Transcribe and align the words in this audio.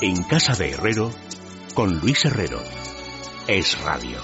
En 0.00 0.22
casa 0.22 0.54
de 0.54 0.70
Herrero, 0.70 1.10
con 1.74 1.98
Luis 1.98 2.24
Herrero. 2.24 2.58
Es 3.46 3.78
radio. 3.80 4.18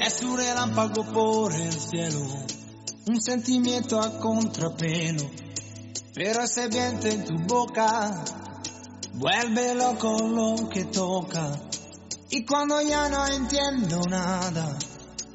Es 0.00 0.22
un 0.22 0.36
relámpago 0.36 1.04
por 1.12 1.54
el 1.54 1.72
cielo, 1.72 2.26
un 3.06 3.20
sentimiento 3.20 4.00
a 4.00 4.18
contrapelo, 4.18 5.30
pero 6.14 6.42
ese 6.42 6.66
viento 6.68 7.06
en 7.06 7.24
tu 7.24 7.36
boca 7.46 8.24
vuelve 9.14 9.74
loco 9.74 10.18
lo 10.28 10.68
que 10.68 10.86
toca. 10.86 11.71
Y 12.34 12.46
cuando 12.46 12.80
ya 12.80 13.10
no 13.10 13.26
entiendo 13.26 14.00
nada, 14.08 14.78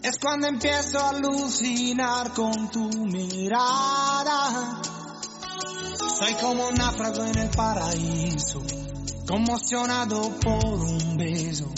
es 0.01 0.17
cuando 0.17 0.47
empiezo 0.47 0.97
a 0.97 1.09
alucinar 1.09 2.33
con 2.33 2.71
tu 2.71 2.89
mirada. 3.05 4.81
Soy 6.17 6.33
como 6.41 6.67
un 6.67 6.73
náufrago 6.73 7.23
en 7.23 7.37
el 7.37 7.49
paraíso, 7.49 8.63
conmocionado 9.27 10.39
por 10.39 10.65
un 10.65 11.17
beso, 11.17 11.71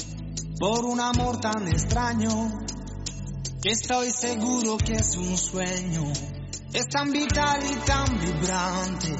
por 0.57 0.85
un 0.85 1.01
amor 1.01 1.41
tan 1.41 1.67
extraño, 1.67 2.57
que 3.61 3.71
estoy 3.71 4.11
seguro 4.11 4.77
que 4.77 4.93
es 4.93 5.17
un 5.17 5.37
sueño. 5.37 6.13
Es 6.71 6.87
tan 6.87 7.11
vital 7.11 7.59
y 7.69 7.75
tan 7.85 8.19
vibrante, 8.21 9.13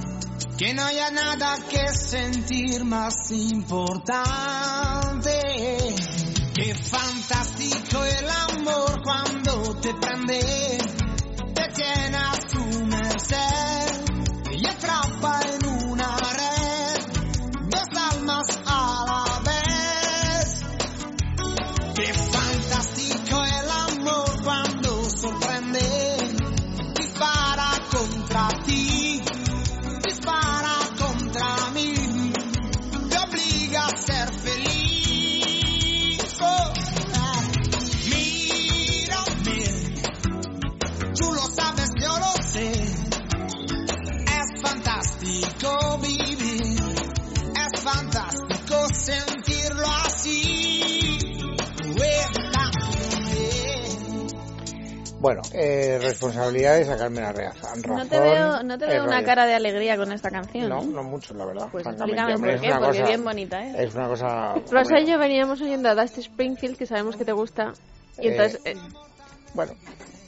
que 0.58 0.74
no 0.74 0.86
haya 0.86 1.12
nada 1.12 1.58
que 1.70 1.90
sentir 1.90 2.86
más 2.86 3.32
importante. 3.32 5.50
Qué 6.62 6.76
fantástico 6.76 8.04
el 8.04 8.30
amor 8.30 9.02
cuando 9.02 9.80
te 9.80 9.94
prende, 9.94 10.78
te 11.54 11.68
tiene 11.74 12.18
a 12.18 12.34
su 12.50 12.86
merced 12.86 13.59
fantástico 45.30 45.98
vivir, 46.00 46.80
es 47.56 47.82
fantástico 47.82 48.88
sentirlo 48.94 49.86
así. 50.06 51.16
Bueno, 55.22 55.42
eh, 55.54 56.00
responsabilidad 56.02 56.78
de 56.78 56.86
sacarme 56.86 57.20
la 57.22 57.34
reaza. 57.34 57.76
No 57.86 58.08
te 58.08 58.20
veo, 58.20 58.64
no 58.64 58.78
te 58.78 58.86
veo 58.88 59.04
una 59.04 59.22
cara 59.24 59.46
de 59.46 59.54
alegría 59.54 59.98
con 59.98 60.12
esta 60.14 60.30
canción. 60.32 60.70
No, 60.70 60.82
¿eh? 60.82 60.86
no 60.86 61.04
mucho, 61.04 61.34
la 61.34 61.46
verdad. 61.46 61.68
Pues 61.72 61.86
explícame 61.86 62.38
por 62.40 62.50
es 62.50 62.62
qué, 62.62 62.68
una 62.68 62.80
porque 62.80 62.98
cosa- 63.00 63.08
bien 63.10 63.24
bonita, 63.26 63.62
¿eh? 63.68 63.74
Es 63.84 63.94
una 63.96 64.08
cosa... 64.08 64.54
Rosa 64.72 65.00
y 65.02 65.06
yo 65.06 65.20
veníamos 65.20 65.62
oyendo 65.62 65.90
a 65.90 65.96
Dusty 65.96 66.22
Springfield, 66.22 66.78
que 66.78 66.86
sabemos 66.86 67.18
que 67.18 67.26
te 67.26 67.34
gusta. 67.34 67.74
Y 68.18 68.28
Eh, 68.28 68.32
entonces, 68.32 68.62
eh, 68.64 68.76
Bueno, 69.54 69.74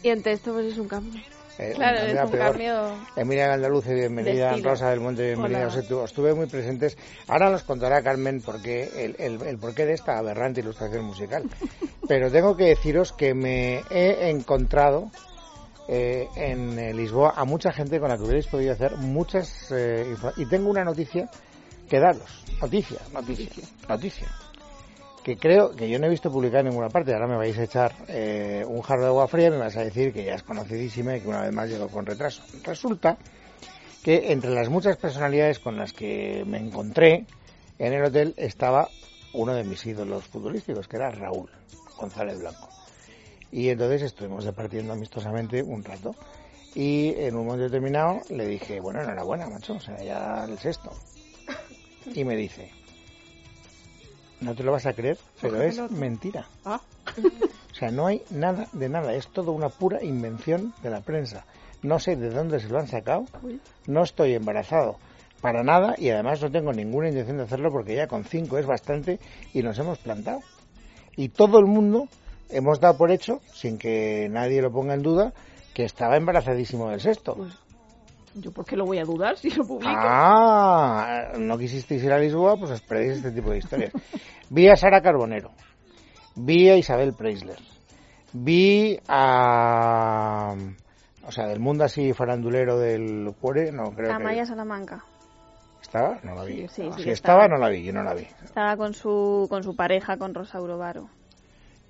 y 0.03 0.09
ante 0.09 0.33
esto 0.33 0.51
pues 0.51 0.65
es 0.65 0.77
un 0.77 0.89
cambio. 0.89 1.21
Eh, 1.61 1.73
Claro, 1.75 1.97
es 1.99 2.11
vida 2.11 2.25
un 2.25 2.31
peor. 2.31 2.45
cambio. 2.51 2.95
Emilia 3.15 3.47
Gandaluce, 3.47 3.93
bienvenida. 3.93 4.55
De. 4.55 4.61
Rosa 4.61 4.89
del 4.89 4.99
Monte, 4.99 5.23
bienvenida. 5.27 5.59
Hola. 5.59 5.67
Os 5.67 5.77
estu- 5.77 6.03
estuve 6.03 6.33
muy 6.33 6.47
presentes. 6.47 6.97
Ahora 7.27 7.49
nos 7.49 7.63
contará 7.63 8.01
Carmen 8.01 8.41
por 8.41 8.61
qué, 8.61 8.89
el, 9.05 9.15
el, 9.19 9.41
el 9.47 9.57
porqué 9.57 9.85
de 9.85 9.93
esta 9.93 10.17
aberrante 10.17 10.61
ilustración 10.61 11.05
musical. 11.05 11.43
Pero 12.07 12.31
tengo 12.31 12.57
que 12.57 12.65
deciros 12.65 13.13
que 13.13 13.33
me 13.33 13.83
he 13.91 14.29
encontrado 14.29 15.11
eh, 15.87 16.27
en 16.35 16.77
eh, 16.79 16.93
Lisboa 16.93 17.33
a 17.37 17.45
mucha 17.45 17.71
gente 17.71 17.99
con 17.99 18.09
la 18.09 18.17
que 18.17 18.23
hubierais 18.23 18.47
podido 18.47 18.73
hacer 18.73 18.95
muchas... 18.97 19.71
eh, 19.71 20.15
y 20.37 20.45
tengo 20.47 20.69
una 20.69 20.83
noticia 20.83 21.29
que 21.89 21.99
daros. 21.99 22.43
Noticia, 22.61 22.99
noticia, 23.13 23.63
noticia. 23.87 24.27
Que 25.23 25.37
creo 25.37 25.75
que 25.75 25.87
yo 25.87 25.99
no 25.99 26.07
he 26.07 26.09
visto 26.09 26.31
publicar 26.31 26.61
en 26.61 26.69
ninguna 26.69 26.89
parte. 26.89 27.13
Ahora 27.13 27.27
me 27.27 27.37
vais 27.37 27.57
a 27.57 27.63
echar 27.63 27.93
eh, 28.07 28.63
un 28.67 28.81
jarro 28.81 29.01
de 29.01 29.07
agua 29.07 29.27
fría 29.27 29.47
y 29.47 29.51
me 29.51 29.57
vas 29.57 29.77
a 29.77 29.83
decir 29.83 30.11
que 30.11 30.23
ya 30.23 30.35
es 30.35 30.43
conocidísima 30.43 31.15
y 31.15 31.21
que 31.21 31.27
una 31.27 31.41
vez 31.41 31.53
más 31.53 31.69
llegó 31.69 31.87
con 31.87 32.05
retraso. 32.05 32.43
Resulta 32.63 33.17
que 34.03 34.31
entre 34.31 34.49
las 34.51 34.69
muchas 34.69 34.97
personalidades 34.97 35.59
con 35.59 35.77
las 35.77 35.93
que 35.93 36.43
me 36.47 36.57
encontré 36.57 37.25
en 37.77 37.93
el 37.93 38.03
hotel 38.03 38.33
estaba 38.37 38.89
uno 39.33 39.53
de 39.53 39.63
mis 39.63 39.85
ídolos 39.85 40.25
futbolísticos, 40.25 40.87
que 40.87 40.97
era 40.97 41.11
Raúl 41.11 41.49
González 41.97 42.39
Blanco. 42.39 42.69
Y 43.51 43.69
entonces 43.69 44.03
estuvimos 44.03 44.45
departiendo 44.45 44.93
amistosamente 44.93 45.61
un 45.61 45.83
rato. 45.83 46.15
Y 46.73 47.13
en 47.17 47.35
un 47.35 47.45
momento 47.45 47.65
determinado 47.65 48.21
le 48.29 48.47
dije, 48.47 48.79
bueno, 48.79 49.01
enhorabuena, 49.01 49.49
macho, 49.49 49.73
o 49.73 49.79
sea, 49.79 50.01
ya 50.01 50.45
el 50.45 50.57
sexto. 50.57 50.91
Y 52.13 52.23
me 52.23 52.35
dice, 52.35 52.71
no 54.41 54.55
te 54.55 54.63
lo 54.63 54.71
vas 54.71 54.85
a 54.85 54.93
creer, 54.93 55.17
pero 55.41 55.61
es 55.61 55.79
mentira. 55.91 56.45
Ah. 56.65 56.81
O 57.71 57.73
sea, 57.73 57.89
no 57.91 58.07
hay 58.07 58.21
nada 58.29 58.67
de 58.73 58.89
nada, 58.89 59.13
es 59.13 59.27
todo 59.27 59.51
una 59.53 59.69
pura 59.69 60.03
invención 60.03 60.73
de 60.83 60.89
la 60.89 61.01
prensa. 61.01 61.45
No 61.81 61.99
sé 61.99 62.15
de 62.15 62.29
dónde 62.29 62.59
se 62.59 62.67
lo 62.67 62.79
han 62.79 62.87
sacado, 62.87 63.25
no 63.87 64.03
estoy 64.03 64.33
embarazado 64.33 64.97
para 65.41 65.63
nada 65.63 65.95
y 65.97 66.09
además 66.09 66.41
no 66.41 66.51
tengo 66.51 66.71
ninguna 66.71 67.09
intención 67.09 67.37
de 67.37 67.43
hacerlo 67.43 67.71
porque 67.71 67.95
ya 67.95 68.07
con 68.07 68.23
cinco 68.23 68.57
es 68.57 68.65
bastante 68.65 69.19
y 69.53 69.63
nos 69.63 69.79
hemos 69.79 69.97
plantado. 69.97 70.41
Y 71.15 71.29
todo 71.29 71.59
el 71.59 71.65
mundo 71.65 72.07
hemos 72.49 72.79
dado 72.79 72.97
por 72.97 73.11
hecho, 73.11 73.41
sin 73.53 73.77
que 73.77 74.27
nadie 74.29 74.61
lo 74.61 74.71
ponga 74.71 74.93
en 74.93 75.01
duda, 75.01 75.33
que 75.73 75.83
estaba 75.83 76.17
embarazadísimo 76.17 76.89
del 76.89 77.01
sexto. 77.01 77.37
Yo, 78.35 78.51
¿por 78.51 78.65
qué 78.65 78.75
lo 78.77 78.85
voy 78.85 78.97
a 78.99 79.03
dudar 79.03 79.37
si 79.37 79.49
lo 79.49 79.65
publico? 79.65 79.91
Ah, 79.93 81.33
no 81.37 81.57
quisisteis 81.57 82.03
ir 82.03 82.11
a 82.13 82.17
Lisboa, 82.19 82.55
pues 82.57 82.71
os 82.71 82.81
perdéis 82.81 83.17
este 83.17 83.31
tipo 83.31 83.51
de 83.51 83.57
historias. 83.57 83.91
Vi 84.49 84.67
a 84.69 84.75
Sara 84.75 85.01
Carbonero, 85.01 85.51
vi 86.35 86.69
a 86.69 86.77
Isabel 86.77 87.13
Preisler, 87.13 87.57
vi 88.33 88.97
a... 89.07 90.55
O 91.23 91.31
sea, 91.31 91.47
del 91.47 91.59
mundo 91.59 91.83
así 91.83 92.13
farandulero 92.13 92.79
del 92.79 93.33
cuore, 93.39 93.71
no 93.71 93.91
creo 93.93 94.13
Amaya 94.13 94.41
que... 94.41 94.47
Salamanca. 94.47 95.03
¿Estaba? 95.81 96.19
No 96.23 96.33
la 96.35 96.43
vi. 96.45 96.67
Sí, 96.67 96.67
sí, 96.69 96.81
No, 96.89 96.93
sí 96.97 97.03
si 97.03 97.09
estaba, 97.11 97.43
estaba. 97.45 97.57
no 97.59 97.63
la 97.63 97.69
vi, 97.69 97.83
yo 97.83 97.93
no 97.93 98.01
la 98.03 98.13
vi. 98.13 98.27
Estaba 98.43 98.75
con 98.77 98.93
su, 98.93 99.45
con 99.49 99.63
su 99.63 99.75
pareja, 99.75 100.17
con 100.17 100.33
Rosa 100.33 100.59
Urovaro. 100.61 101.09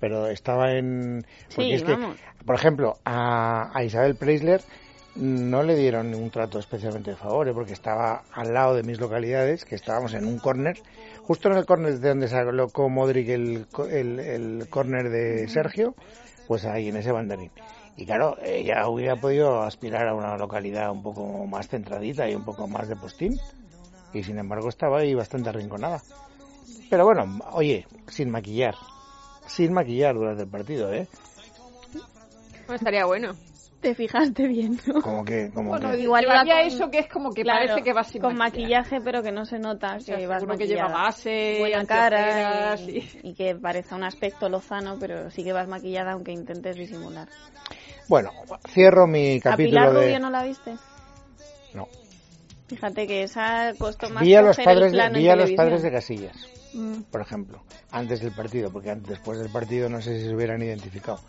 Pero 0.00 0.26
estaba 0.26 0.72
en... 0.72 1.24
porque 1.54 1.62
Sí, 1.62 1.72
es 1.72 1.84
que, 1.84 1.92
vamos. 1.92 2.16
por 2.44 2.56
ejemplo, 2.56 2.94
a, 3.04 3.70
a 3.76 3.84
Isabel 3.84 4.16
Preisler 4.16 4.60
no 5.14 5.62
le 5.62 5.76
dieron 5.76 6.14
un 6.14 6.30
trato 6.30 6.58
especialmente 6.58 7.10
de 7.10 7.16
favor, 7.16 7.48
¿eh? 7.48 7.52
porque 7.52 7.72
estaba 7.72 8.22
al 8.32 8.54
lado 8.54 8.74
de 8.74 8.82
mis 8.82 8.98
localidades, 8.98 9.64
que 9.64 9.74
estábamos 9.74 10.14
en 10.14 10.26
un 10.26 10.38
córner, 10.38 10.78
justo 11.22 11.50
en 11.50 11.58
el 11.58 11.66
córner 11.66 11.98
de 11.98 12.08
donde 12.08 12.28
sacó 12.28 12.88
Modric 12.88 13.28
el, 13.28 13.66
el, 13.90 14.18
el 14.20 14.68
córner 14.70 15.10
de 15.10 15.48
Sergio, 15.48 15.94
pues 16.46 16.64
ahí 16.64 16.88
en 16.88 16.96
ese 16.96 17.12
banderín. 17.12 17.50
Y 17.96 18.06
claro, 18.06 18.38
ella 18.42 18.88
hubiera 18.88 19.16
podido 19.16 19.62
aspirar 19.62 20.08
a 20.08 20.14
una 20.14 20.36
localidad 20.38 20.90
un 20.90 21.02
poco 21.02 21.46
más 21.46 21.68
centradita 21.68 22.28
y 22.28 22.34
un 22.34 22.44
poco 22.44 22.66
más 22.66 22.88
de 22.88 22.96
postín, 22.96 23.38
y 24.14 24.22
sin 24.22 24.38
embargo 24.38 24.68
estaba 24.68 25.00
ahí 25.00 25.14
bastante 25.14 25.50
arrinconada. 25.50 26.00
Pero 26.88 27.04
bueno, 27.04 27.38
oye, 27.52 27.86
sin 28.08 28.30
maquillar, 28.30 28.74
sin 29.46 29.72
maquillar 29.72 30.14
durante 30.14 30.44
el 30.44 30.48
partido, 30.48 30.92
¿eh? 30.92 31.06
Pues 32.66 32.80
estaría 32.80 33.04
bueno. 33.04 33.34
Te 33.82 33.96
fijaste 33.96 34.46
bien, 34.46 34.78
¿no? 34.86 35.02
Como 35.02 35.24
que, 35.24 35.50
como 35.52 35.70
Bueno, 35.70 35.90
que... 35.90 35.98
Igual 35.98 36.22
iba 36.24 36.38
con- 36.38 36.58
eso 36.58 36.88
que 36.88 37.00
es 37.00 37.08
como 37.08 37.34
que 37.34 37.42
Claro, 37.42 37.66
parece 37.66 37.82
que 37.82 37.92
va 37.92 38.04
sin 38.04 38.22
con 38.22 38.36
maquillaje, 38.36 39.00
pero 39.00 39.24
que 39.24 39.32
no 39.32 39.44
se 39.44 39.58
nota 39.58 39.96
O 39.96 40.00
sea, 40.00 40.18
que 40.18 40.26
vas 40.28 40.44
que 40.56 40.68
lleva 40.68 40.86
base, 40.86 41.56
buena 41.58 41.84
cara 41.84 42.72
anteojeras 42.74 42.80
y, 43.22 43.28
y 43.28 43.34
que 43.34 43.56
parece 43.56 43.96
un 43.96 44.04
aspecto 44.04 44.48
lozano, 44.48 44.98
pero 45.00 45.32
sí 45.32 45.42
que 45.42 45.52
vas 45.52 45.66
maquillada 45.66 46.12
aunque 46.12 46.30
intentes 46.30 46.76
disimular. 46.76 47.26
Bueno, 48.06 48.30
cierro 48.68 49.08
mi 49.08 49.38
¿A 49.38 49.40
capítulo 49.40 49.80
Pilar 49.80 49.92
de... 49.94 50.04
Rubio 50.06 50.20
no 50.20 50.30
la 50.30 50.44
viste? 50.44 50.76
No. 51.74 51.88
Fíjate 52.68 53.08
que 53.08 53.24
esa 53.24 53.72
costó 53.78 54.08
más 54.10 54.22
Vi 54.22 54.36
a 54.36 54.42
los 54.42 54.56
padres 54.58 54.92
de, 54.92 55.08
vi 55.08 55.28
a 55.28 55.34
los 55.34 55.50
padres 55.52 55.82
de 55.82 55.90
Casillas. 55.90 56.36
Por 57.10 57.20
ejemplo, 57.20 57.62
antes 57.90 58.20
del 58.20 58.32
partido, 58.32 58.70
porque 58.70 58.90
antes, 58.90 59.08
después 59.08 59.38
del 59.38 59.50
partido 59.50 59.88
no 59.88 60.00
sé 60.00 60.18
si 60.18 60.26
se 60.28 60.34
hubieran 60.34 60.62
identificado. 60.62 61.20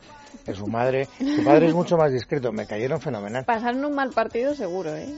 Que 0.46 0.54
su 0.54 0.66
madre, 0.68 1.08
su 1.20 1.44
padre 1.44 1.68
es 1.68 1.74
mucho 1.74 1.96
más 1.98 2.12
discreto, 2.12 2.52
me 2.52 2.66
cayeron 2.66 3.00
fenomenal. 3.00 3.46
Pasaron 3.46 3.86
un 3.86 3.94
mal 3.96 4.10
partido 4.12 4.56
seguro, 4.56 4.96
¿eh? 4.96 5.14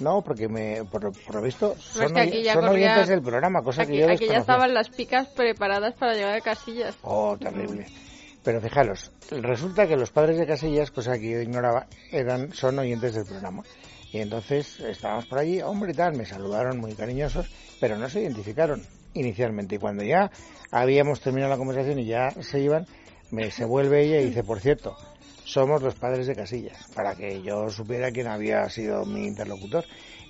No, 0.00 0.22
porque 0.22 0.48
me, 0.48 0.84
por, 0.84 1.12
por 1.24 1.34
lo 1.36 1.42
visto 1.42 1.74
son, 1.78 2.04
es 2.06 2.12
que 2.12 2.20
aquí 2.20 2.36
oy- 2.38 2.42
ya 2.42 2.52
son 2.54 2.66
corría- 2.66 2.86
oyentes 2.92 3.08
del 3.08 3.22
programa, 3.22 3.62
cosa 3.62 3.82
Aquí, 3.82 3.92
que 3.92 3.98
yo 4.00 4.10
aquí 4.10 4.26
ya 4.26 4.38
estaban 4.38 4.74
las 4.74 4.90
picas 4.90 5.28
preparadas 5.28 5.94
para 5.94 6.12
llegar 6.14 6.34
a 6.36 6.40
casillas. 6.40 6.96
Oh, 7.02 7.36
terrible. 7.38 7.86
Pero 8.42 8.60
fijaros, 8.60 9.10
resulta 9.30 9.86
que 9.88 9.96
los 9.96 10.10
padres 10.10 10.38
de 10.38 10.46
Casillas, 10.46 10.90
cosa 10.92 11.18
que 11.18 11.30
yo 11.30 11.40
ignoraba, 11.40 11.86
eran, 12.12 12.52
son 12.52 12.78
oyentes 12.78 13.14
del 13.14 13.24
programa. 13.24 13.62
Y 14.12 14.18
entonces 14.18 14.78
estábamos 14.80 15.26
por 15.26 15.38
allí, 15.40 15.60
hombre 15.62 15.90
y 15.92 15.94
tal, 15.94 16.14
me 16.16 16.24
saludaron 16.26 16.78
muy 16.78 16.94
cariñosos, 16.94 17.50
pero 17.80 17.96
no 17.98 18.08
se 18.08 18.20
identificaron 18.22 18.82
inicialmente. 19.16 19.76
Y 19.76 19.78
cuando 19.78 20.02
ya 20.04 20.30
habíamos 20.70 21.20
terminado 21.20 21.50
la 21.50 21.58
conversación 21.58 21.98
y 21.98 22.06
ya 22.06 22.30
se 22.40 22.60
iban, 22.60 22.86
me, 23.30 23.50
se 23.50 23.64
vuelve 23.64 24.02
ella 24.04 24.20
y 24.20 24.26
dice, 24.26 24.42
por 24.44 24.60
cierto, 24.60 24.96
somos 25.44 25.82
los 25.82 25.94
padres 25.94 26.26
de 26.26 26.34
Casillas, 26.34 26.86
para 26.94 27.14
que 27.14 27.42
yo 27.42 27.68
supiera 27.70 28.10
quién 28.10 28.26
había 28.28 28.68
sido 28.68 29.04
mi 29.04 29.26
interlocutor. 29.26 29.84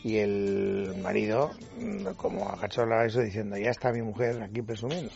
Y 0.04 0.18
el 0.18 0.94
marido, 1.02 1.50
mm, 1.80 2.06
como 2.16 2.48
agachó 2.48 2.86
la 2.86 3.04
eso, 3.06 3.20
diciendo, 3.22 3.56
ya 3.56 3.70
está 3.70 3.90
mi 3.92 4.02
mujer 4.02 4.40
aquí 4.40 4.62
presumiendo. 4.62 5.10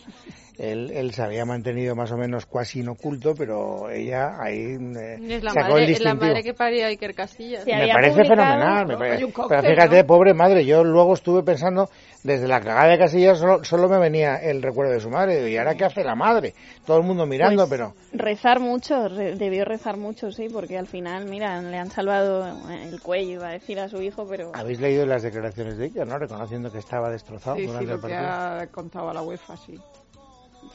Él, 0.58 0.90
él 0.90 1.14
se 1.14 1.22
había 1.22 1.44
mantenido 1.44 1.94
más 1.94 2.10
o 2.12 2.16
menos 2.16 2.44
cuasi 2.44 2.80
inoculto, 2.80 3.34
pero 3.34 3.88
ella 3.90 4.32
ahí 4.42 4.76
eh, 4.98 5.38
la 5.42 5.52
sacó 5.52 5.76
el 5.78 5.82
madre, 5.84 5.92
es 5.92 6.00
la 6.00 6.10
distintivo. 6.10 6.26
madre 6.26 6.42
que 6.42 6.54
paría 6.54 6.86
Iker 6.88 7.14
Casillas. 7.14 7.64
Me 7.64 7.88
parece 7.92 8.24
fenomenal. 8.24 8.86
me 8.88 8.96
parece- 8.96 9.26
Pero 9.48 9.62
fíjate, 9.62 9.98
¿no? 10.00 10.06
pobre 10.06 10.34
madre, 10.34 10.64
yo 10.66 10.82
luego 10.82 11.14
estuve 11.14 11.42
pensando, 11.44 11.88
desde 12.22 12.46
la 12.46 12.60
cagada 12.60 12.88
de 12.88 12.98
Casillas 12.98 13.38
solo, 13.38 13.64
solo 13.64 13.88
me 13.88 13.98
venía 13.98 14.36
el 14.36 14.62
recuerdo 14.62 14.92
de 14.92 15.00
su 15.00 15.08
madre. 15.10 15.50
¿Y 15.50 15.56
ahora 15.56 15.74
qué 15.74 15.84
hace 15.86 16.04
la 16.04 16.14
madre? 16.14 16.54
Todo 16.86 16.98
el 16.98 17.02
mundo 17.04 17.24
mirando, 17.26 17.66
Pues, 17.66 17.70
pero... 17.80 17.94
Rezar 18.12 18.60
mucho, 18.60 19.08
re- 19.08 19.36
debió 19.36 19.64
rezar 19.64 19.96
mucho, 19.96 20.30
sí, 20.30 20.48
porque 20.52 20.76
al 20.76 20.86
final, 20.86 21.24
mira, 21.26 21.60
le 21.62 21.78
han 21.78 21.90
salvado 21.90 22.46
el 22.70 23.00
cuello, 23.00 23.30
iba 23.32 23.48
a 23.48 23.52
decir 23.52 23.80
a 23.80 23.88
su 23.88 24.02
hijo, 24.02 24.26
pero 24.28 24.52
Habéis 24.54 24.80
leído 24.80 25.06
las 25.06 25.22
declaraciones 25.22 25.78
de 25.78 25.86
ella, 25.86 26.04
¿no? 26.04 26.18
Reconociendo 26.18 26.70
que 26.70 26.78
estaba 26.78 27.10
destrozado 27.10 27.56
Sí, 27.56 27.62
sí, 27.62 27.68
durante 27.68 27.92
el 27.94 28.00
partido. 28.00 28.20
ha 28.20 28.66
contado 28.70 29.10
a 29.10 29.14
la 29.14 29.22
UEFA, 29.22 29.56
sí. 29.56 29.78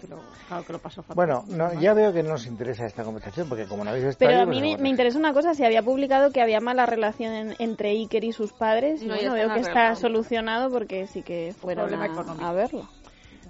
Que 0.02 0.08
lo- 0.08 0.20
claro 0.48 0.64
que 0.66 0.74
lo 0.74 0.80
pasó 0.80 1.02
fatal. 1.02 1.16
Bueno, 1.16 1.44
no, 1.48 1.80
ya 1.80 1.94
veo 1.94 2.12
que 2.12 2.22
no 2.24 2.34
os 2.34 2.46
interesa 2.48 2.86
esta 2.86 3.04
conversación, 3.04 3.48
porque 3.48 3.66
como 3.66 3.84
no 3.84 3.92
habéis 3.92 4.06
estado 4.06 4.30
Pero 4.30 4.40
ahí, 4.40 4.44
a 4.44 4.46
pues 4.46 4.62
mí 4.62 4.78
me, 4.78 4.90
interesa 4.90 5.18
una 5.18 5.34
cosa, 5.34 5.54
se 5.54 5.66
había 5.66 5.84
publicado 5.84 6.32
que 6.32 6.42
había 6.42 6.60
mala 6.60 6.86
relación 6.86 7.34
en- 7.34 7.56
entre 7.60 7.90
Iker 7.92 8.24
y 8.24 8.32
sus 8.34 8.52
padres, 8.52 9.02
y 9.02 9.06
No, 9.06 9.16
bueno, 9.16 9.34
veo 9.34 9.54
que 9.54 9.60
está 9.62 9.96
solucionado 9.96 10.70
porque 10.72 11.08
sí 11.08 11.22
que 11.22 11.54
fueron 11.60 11.86
problema 11.90 12.06
a, 12.06 12.14
económico. 12.14 12.46
a 12.46 12.52
verlo. 12.54 12.90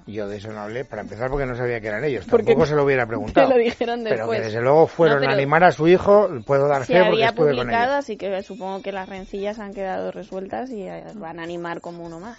Yo 0.08 0.28
de 0.28 0.38
eso 0.38 0.52
no 0.52 0.60
hablé, 0.62 0.86
para 0.86 1.02
empezar, 1.02 1.32
porque 1.32 1.48
no 1.48 1.56
sabía 1.56 1.82
que 1.82 1.88
eran 1.88 2.04
ellos. 2.04 2.26
Porque 2.30 2.46
Tampoco 2.48 2.68
se 2.68 2.76
lo 2.76 2.84
hubiera 2.84 3.08
preguntado. 3.08 3.48
Te 3.50 3.54
lo 3.56 3.60
dijeron 3.60 4.02
Pero 4.04 4.10
que 4.16 4.18
después. 4.20 4.44
desde 4.44 4.62
luego 4.62 4.86
fueron 4.86 5.24
No, 5.24 5.30
a 5.30 5.34
animar 5.34 5.64
a 5.64 5.72
su 5.72 5.88
hijo, 5.88 6.30
puedo 6.46 6.68
dar 6.68 6.86
Se 6.86 6.94
fe 6.94 7.00
porque 7.00 7.08
había 7.14 7.26
estuve 7.30 7.48
con 7.48 7.58
publicado, 7.58 7.94
ellos. 7.94 8.04
así 8.04 8.16
que 8.18 8.44
supongo 8.44 8.84
que 8.84 8.92
las 8.92 9.10
rencillas 9.10 9.58
han 9.58 9.74
quedado 9.74 10.12
resueltas 10.12 10.70
y 10.70 10.84
eh, 10.84 11.04
van 11.16 11.40
a 11.40 11.44
animar 11.44 11.82
como 11.82 12.06
uno 12.06 12.20
más. 12.20 12.38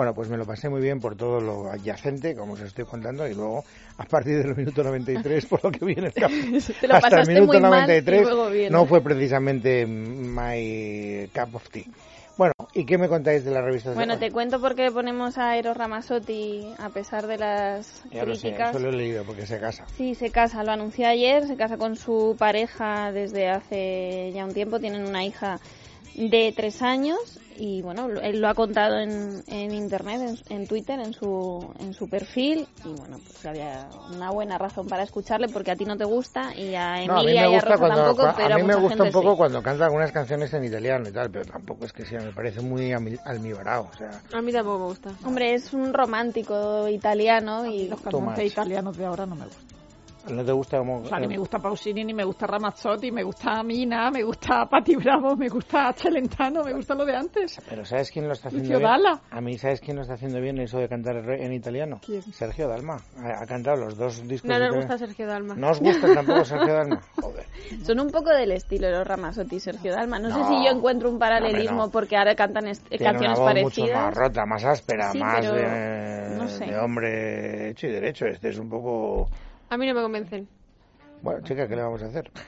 Bueno, 0.00 0.14
pues 0.14 0.30
me 0.30 0.38
lo 0.38 0.46
pasé 0.46 0.70
muy 0.70 0.80
bien 0.80 0.98
por 0.98 1.14
todo 1.14 1.42
lo 1.42 1.70
adyacente, 1.70 2.34
como 2.34 2.54
os 2.54 2.60
estoy 2.62 2.86
contando, 2.86 3.28
y 3.28 3.34
luego, 3.34 3.62
a 3.98 4.04
partir 4.06 4.42
del 4.42 4.56
minuto 4.56 4.82
93, 4.82 5.44
por 5.44 5.62
lo 5.62 5.70
que 5.70 5.84
viene 5.84 6.10
Te 6.80 6.88
lo 6.88 6.94
hasta 6.94 7.20
el 7.20 7.28
minuto 7.28 7.52
muy 7.52 7.60
mal 7.60 7.80
y 7.80 8.00
93, 8.00 8.22
luego 8.22 8.48
bien. 8.48 8.72
no 8.72 8.86
fue 8.86 9.02
precisamente 9.02 9.84
my 9.84 11.28
cup 11.34 11.54
of 11.54 11.68
tea. 11.68 11.84
Bueno, 12.38 12.54
¿y 12.72 12.86
qué 12.86 12.96
me 12.96 13.08
contáis 13.08 13.44
de 13.44 13.50
las 13.50 13.62
revistas 13.62 13.94
Bueno, 13.94 14.18
te 14.18 14.30
cuento 14.30 14.58
por 14.58 14.74
qué 14.74 14.90
ponemos 14.90 15.36
a 15.36 15.54
Eros 15.58 15.76
Ramazzotti 15.76 16.72
a 16.78 16.88
pesar 16.88 17.26
de 17.26 17.36
las 17.36 18.02
Ya 18.10 18.24
lo 18.24 18.34
sé, 18.34 18.40
críticas. 18.40 18.70
eso 18.70 18.78
lo 18.78 18.88
he 18.88 18.96
leído 18.96 19.24
porque 19.24 19.44
se 19.44 19.60
casa. 19.60 19.84
Sí, 19.98 20.14
se 20.14 20.30
casa, 20.30 20.64
lo 20.64 20.72
anunció 20.72 21.08
ayer, 21.08 21.46
se 21.46 21.58
casa 21.58 21.76
con 21.76 21.96
su 21.96 22.36
pareja 22.38 23.12
desde 23.12 23.50
hace 23.50 24.32
ya 24.32 24.46
un 24.46 24.54
tiempo, 24.54 24.80
tienen 24.80 25.04
una 25.06 25.26
hija 25.26 25.60
de 26.14 26.54
tres 26.56 26.80
años 26.80 27.38
y 27.60 27.82
bueno, 27.82 28.08
él 28.22 28.40
lo 28.40 28.48
ha 28.48 28.54
contado 28.54 28.98
en, 28.98 29.42
en 29.46 29.72
internet, 29.72 30.38
en, 30.48 30.60
en 30.60 30.66
Twitter, 30.66 30.98
en 30.98 31.12
su, 31.12 31.70
en 31.78 31.92
su 31.92 32.08
perfil 32.08 32.66
y 32.86 32.88
bueno, 32.98 33.18
pues 33.18 33.44
había 33.44 33.86
una 34.10 34.30
buena 34.30 34.56
razón 34.56 34.88
para 34.88 35.02
escucharle 35.02 35.46
porque 35.48 35.70
a 35.70 35.76
ti 35.76 35.84
no 35.84 35.94
te 35.98 36.04
gusta 36.04 36.54
y 36.56 36.74
a 36.74 37.04
No, 37.04 37.18
a 37.18 37.22
mí 37.22 37.32
Emilia 37.32 37.42
me 37.42 37.50
y 37.50 37.54
a 37.54 37.56
gusta 37.56 37.68
Rosa 37.72 37.78
cuando 37.78 38.04
tampoco, 38.06 38.34
pero 38.34 38.54
a 38.54 38.56
mí 38.56 38.62
me 38.62 38.76
mucha 38.76 38.80
gusta 38.80 39.02
un 39.02 39.12
poco 39.12 39.30
sí. 39.32 39.36
cuando 39.36 39.62
canta 39.62 39.84
algunas 39.84 40.10
canciones 40.10 40.54
en 40.54 40.64
italiano 40.64 41.06
y 41.06 41.12
tal, 41.12 41.30
pero 41.30 41.44
tampoco 41.44 41.84
es 41.84 41.92
que 41.92 42.06
sea, 42.06 42.20
me 42.20 42.32
parece 42.32 42.62
muy 42.62 42.92
almibarado, 42.92 43.90
o 43.92 43.96
sea, 43.96 44.22
A 44.32 44.40
mí 44.40 44.52
tampoco 44.52 44.78
me 44.78 44.84
gusta. 44.86 45.10
Hombre, 45.26 45.52
es 45.52 45.74
un 45.74 45.92
romántico 45.92 46.88
italiano 46.88 47.66
y 47.66 47.88
Los 47.88 48.00
cantantes 48.00 48.52
italianos 48.52 48.96
de 48.96 49.04
ahora 49.04 49.26
no 49.26 49.34
me 49.36 49.44
gustan. 49.44 49.69
No 50.34 50.44
te 50.44 50.52
gusta 50.52 50.78
como 50.78 50.98
O 51.00 51.04
sea, 51.04 51.18
ni 51.18 51.26
me 51.28 51.36
gusta 51.38 51.58
Pausini, 51.58 52.04
ni 52.04 52.14
me 52.14 52.24
gusta 52.24 52.46
Ramazzotti, 52.46 53.10
me 53.10 53.22
gusta 53.22 53.62
Mina, 53.62 54.10
me 54.10 54.22
gusta 54.22 54.66
Patti 54.66 54.96
Bravo, 54.96 55.36
me 55.36 55.48
gusta 55.48 55.92
Celentano, 55.92 56.62
me 56.64 56.72
gusta 56.72 56.94
lo 56.94 57.04
de 57.04 57.16
antes. 57.16 57.60
Pero 57.68 57.84
¿sabes 57.84 58.10
quién 58.10 58.26
lo 58.26 58.32
está 58.32 58.48
haciendo 58.48 58.68
Lucio 58.74 58.78
bien? 58.78 59.02
Dalla. 59.02 59.20
A 59.30 59.40
mí, 59.40 59.58
¿sabes 59.58 59.80
quién 59.80 59.96
lo 59.96 60.02
está 60.02 60.14
haciendo 60.14 60.40
bien 60.40 60.58
eso 60.60 60.78
de 60.78 60.88
cantar 60.88 61.16
en 61.16 61.52
italiano? 61.52 62.00
¿Quién? 62.04 62.22
Sergio 62.22 62.68
Dalma. 62.68 62.96
Ha, 63.18 63.42
ha 63.42 63.46
cantado 63.46 63.76
los 63.76 63.96
dos 63.96 64.26
discos. 64.26 64.48
No 64.48 64.58
nos 64.58 64.74
gusta 64.76 64.98
Sergio 64.98 65.26
Dalma. 65.26 65.54
¿No 65.54 65.70
os 65.70 65.80
gusta 65.80 66.12
tampoco 66.14 66.44
Sergio 66.44 66.72
Dalma? 66.74 67.00
Joder. 67.20 67.46
Son 67.84 68.00
un 68.00 68.10
poco 68.10 68.30
del 68.30 68.52
estilo 68.52 68.86
de 68.88 68.92
los 68.94 69.06
Ramazzotti 69.06 69.56
y 69.56 69.60
Sergio 69.60 69.92
Dalma. 69.92 70.18
No, 70.18 70.28
sé 70.30 70.38
No, 70.38 70.48
si 70.48 70.64
yo 70.66 70.70
encuentro 70.70 71.10
un 71.10 71.18
paralelismo 71.18 71.86
no. 71.86 71.90
porque 71.90 72.16
ahora 72.16 72.34
cantan 72.34 72.64
canciones 72.64 73.20
una 73.20 73.34
voz 73.34 73.40
parecidas. 73.40 73.88
mucho 73.90 73.94
más 73.94 74.14
rota, 74.14 74.46
más 74.46 74.64
áspera, 74.64 75.12
Sí, 75.12 75.18
más 75.18 75.40
pero 75.40 75.54
de, 75.54 76.36
no 76.36 76.48
sé. 76.48 76.64
de 76.66 76.78
hombre 76.78 77.70
hecho 77.70 77.86
y 77.86 77.92
derecho. 77.92 78.26
Este 78.26 78.48
es 78.50 78.58
un 78.58 78.68
poco... 78.68 79.28
A 79.70 79.76
mí 79.76 79.86
no 79.86 79.94
me 79.94 80.02
convencen. 80.02 80.48
Bueno, 81.22 81.40
chica, 81.42 81.66
¿qué 81.68 81.76
le 81.76 81.82
vamos 81.82 82.02
a 82.02 82.06
hacer? 82.06 82.30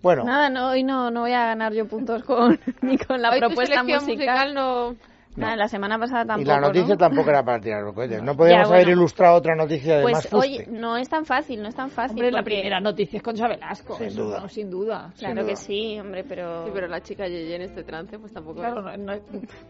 Bueno, 0.00 0.22
Nada, 0.22 0.48
no, 0.48 0.68
hoy 0.70 0.84
no, 0.84 1.10
no 1.10 1.22
voy 1.22 1.32
a 1.32 1.46
ganar 1.46 1.72
yo 1.72 1.84
puntos 1.88 2.22
con, 2.22 2.56
ni 2.82 2.96
con 2.96 3.20
la 3.20 3.30
Hoy 3.30 3.40
tu 3.40 3.46
propuesta 3.48 3.80
selección 3.80 4.04
musical. 4.04 4.54
no... 4.54 4.94
Nada, 5.34 5.56
la 5.56 5.66
semana 5.68 5.98
pasada 5.98 6.24
tampoco. 6.24 6.42
y 6.42 6.44
la 6.44 6.60
noticia 6.60 6.94
¿no? 6.94 6.98
tampoco 6.98 7.30
era 7.30 7.44
para 7.44 7.60
tirar 7.60 7.82
los 7.82 7.94
cohetes. 7.94 8.22
No 8.22 8.36
podíamos 8.36 8.68
Ya, 8.68 8.74
haber 8.74 8.86
bueno. 8.86 9.00
ilustrado 9.00 9.36
otra 9.36 9.56
noticia 9.56 9.98
de 9.98 10.04
más 10.04 10.12
Pues 10.12 10.28
fuste. 10.28 10.36
oye, 10.36 10.66
no 10.68 10.96
es 10.96 11.08
tan 11.08 11.24
fácil, 11.24 11.62
no 11.62 11.68
es 11.68 11.74
tan 11.74 11.90
fácil. 11.90 12.16
Hombre, 12.18 12.30
la 12.30 12.38
porque- 12.42 12.54
primera 12.56 12.78
noticia 12.80 13.16
es 13.16 13.22
Concha 13.24 13.48
Velasco. 13.48 13.96
Sin 13.96 14.06
eso, 14.06 14.22
duda. 14.24 14.40
no, 14.40 14.48
sin 14.48 14.70
duda. 14.70 15.10
sin 15.14 15.18
Claro 15.18 15.42
duda. 15.42 15.50
que 15.50 15.56
sí, 15.56 15.98
hombre, 15.98 16.22
pero... 16.24 16.64
Sí, 16.66 16.70
pero 16.72 16.86
la 16.86 17.00
chica 17.02 17.26
Yeye 17.26 17.56
en 17.56 17.62
este 17.62 17.82
trance, 17.82 18.18
pues 18.20 18.32
tampoco... 18.32 18.60
Claro, 18.60 18.82
no- 18.82 18.96
no- 18.96 19.20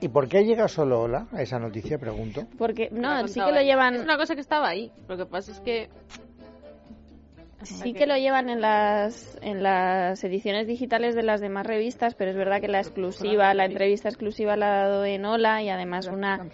¿Y 0.01 0.09
por 0.09 0.29
qué 0.29 0.39
ha 0.39 0.43
llegado 0.43 0.69
solo 0.69 1.01
Ola 1.03 1.27
a 1.33 1.41
esa 1.41 1.59
noticia? 1.59 1.99
Pregunto. 1.99 2.43
Porque, 2.59 2.89
no, 2.91 3.27
sí 3.29 3.41
que 3.41 3.51
lo 3.53 3.63
llevan... 3.63 3.95
Es 3.95 4.03
una 4.05 4.19
cosa 4.19 4.35
que 4.35 4.43
estaba 4.43 4.69
ahí. 4.69 4.91
Lo 5.09 5.17
que 5.17 5.25
pasa 5.25 5.53
es 5.53 5.61
que... 5.61 5.89
Sí 7.63 7.93
que 7.93 8.07
lo 8.07 8.17
llevan 8.17 8.49
en 8.51 8.61
las, 8.61 9.37
en 9.43 9.63
las 9.63 10.23
ediciones 10.23 10.69
digitales 10.69 11.17
de 11.17 11.25
las 11.25 11.41
demás 11.41 11.67
revistas, 11.67 12.15
pero 12.15 12.31
es 12.31 12.37
verdad 12.37 12.61
que 12.61 12.69
la 12.69 12.79
exclusiva, 12.79 13.53
la 13.53 13.65
entrevista 13.65 14.09
exclusiva 14.09 14.57
la 14.57 14.67
ha 14.67 14.89
dado 14.89 15.05
en 15.05 15.25
Ola 15.25 15.61
y 15.63 15.69
además 15.69 16.07
una 16.07 16.47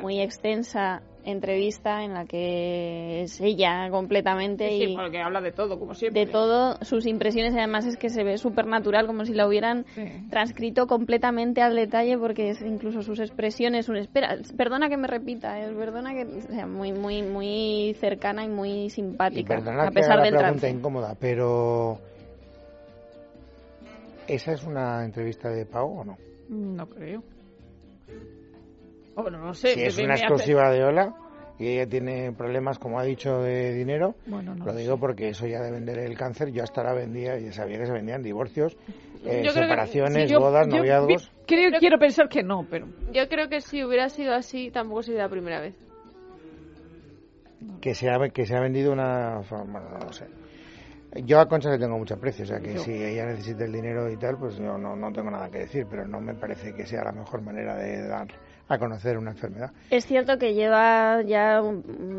muy 0.00 0.20
extensa 0.20 1.02
entrevista 1.26 2.02
en 2.04 2.14
la 2.14 2.24
que 2.24 3.22
es 3.22 3.40
ella 3.40 3.88
completamente 3.90 4.68
Sí, 4.70 4.78
sí, 4.86 4.92
y 4.92 4.96
porque 4.96 5.20
habla 5.20 5.40
de 5.40 5.52
todo, 5.52 5.78
como 5.78 5.94
siempre. 5.94 6.24
de 6.24 6.30
todo 6.30 6.76
sus 6.82 7.06
impresiones 7.06 7.52
y 7.54 7.58
además 7.58 7.84
es 7.84 7.96
que 7.96 8.08
se 8.08 8.24
ve 8.24 8.38
súper 8.38 8.66
natural 8.66 9.06
como 9.06 9.24
si 9.24 9.34
la 9.34 9.46
hubieran 9.46 9.84
Sí. 9.94 10.04
transcrito 10.30 10.86
completamente 10.86 11.60
al 11.62 11.74
detalle 11.76 12.16
porque 12.16 12.50
es 12.50 12.62
incluso 12.62 13.02
sus 13.02 13.18
expresiones 13.20 13.88
un 13.88 13.96
espera 13.96 14.36
perdona 14.56 14.88
que 14.88 14.96
me 14.96 15.08
repita 15.08 15.60
eh, 15.60 15.72
perdona 15.76 16.14
que 16.14 16.22
o 16.24 16.42
sea, 16.52 16.66
muy 16.66 16.92
muy 16.92 17.22
muy 17.22 17.94
cercana 18.00 18.44
y 18.44 18.48
muy 18.48 18.86
Y 18.86 18.90
simpática 18.90 19.56
perdonad 19.56 19.88
a 19.88 19.90
que 19.90 19.98
haga 19.98 20.00
pesar 20.00 20.16
la 20.18 20.22
del 20.24 20.36
pregunta 20.36 20.68
incómoda, 20.68 21.14
pero... 21.20 21.98
¿Esa 24.28 24.52
es 24.52 24.64
una 24.64 25.04
entrevista 25.04 25.48
de 25.50 25.66
Pau 25.66 26.00
o 26.00 26.04
no? 26.04 26.16
No 26.48 26.86
creo. 26.88 27.22
Bueno, 29.16 29.38
no 29.38 29.54
sé. 29.54 29.74
Si 29.74 29.82
es 29.82 29.98
una 29.98 30.14
hace- 30.14 30.24
exclusiva 30.24 30.70
de 30.70 30.84
Ola 30.84 31.14
y 31.58 31.68
ella 31.68 31.86
tiene 31.88 32.32
problemas, 32.32 32.78
como 32.78 33.00
ha 33.00 33.02
dicho, 33.02 33.38
de 33.42 33.72
dinero, 33.72 34.14
Bueno, 34.26 34.54
no 34.54 34.66
lo 34.66 34.72
lo 34.72 34.78
digo 34.78 34.98
porque 34.98 35.30
eso 35.30 35.46
ya 35.46 35.60
de 35.62 35.70
vender 35.70 35.98
el 35.98 36.16
cáncer, 36.16 36.50
yo 36.52 36.62
hasta 36.62 36.82
ahora 36.82 36.92
vendía, 36.94 37.38
y 37.38 37.50
sabía 37.52 37.78
que 37.78 37.86
se 37.86 37.92
vendían 37.92 38.22
divorcios, 38.22 38.76
eh, 39.24 39.42
Yo 39.42 39.52
creo 39.52 39.54
que- 39.54 39.60
separaciones, 39.62 40.30
yo- 40.30 40.38
bodas, 40.40 40.68
yo 40.68 40.76
noviazgos. 40.76 41.30
vi- 41.30 41.44
creo, 41.46 41.78
quiero 41.80 41.98
pensar 41.98 42.28
que 42.28 42.42
no, 42.42 42.66
pero 42.70 42.86
Yo 43.12 43.26
creo 43.28 43.48
que 43.48 43.62
si 43.62 43.82
hubiera 43.82 44.08
sido 44.10 44.34
así, 44.34 44.70
tampoco 44.70 45.02
sería 45.02 45.22
la 45.22 45.28
primera 45.30 45.60
vez. 45.60 45.74
que 47.80 47.94
se 47.94 48.10
ha, 48.10 48.18
que 48.28 48.44
se 48.46 48.54
ha 48.54 48.60
vendido 48.60 48.92
una 48.92 49.42
forma, 49.44 49.80
no 49.80 49.98
lo 50.06 50.12
sé. 50.12 50.26
Yo 51.24 51.40
a 51.40 51.46
Concha 51.48 51.70
le 51.70 51.78
tengo 51.78 51.96
mucho 51.96 52.14
aprecio, 52.14 52.44
o 52.44 52.46
sea 52.48 52.60
que 52.60 52.74
Yo. 52.74 52.80
si 52.80 52.92
ella 52.92 53.24
necesita 53.24 53.64
el 53.64 53.72
dinero 53.72 54.10
y 54.10 54.16
tal, 54.18 54.36
pues 54.36 54.56
yo 54.58 54.76
no, 54.76 54.94
no 54.94 55.10
tengo 55.12 55.30
nada 55.30 55.48
que 55.48 55.60
decir, 55.60 55.86
pero 55.88 56.06
no 56.06 56.20
me 56.20 56.34
parece 56.34 56.74
que 56.74 56.84
sea 56.84 57.04
la 57.04 57.12
mejor 57.12 57.40
manera 57.42 57.76
de 57.76 58.06
dar 58.06 58.26
a 58.68 58.78
conocer 58.78 59.16
una 59.16 59.30
enfermedad. 59.30 59.70
Es 59.90 60.06
cierto 60.06 60.38
que 60.38 60.54
lleva 60.54 61.22
ya 61.22 61.62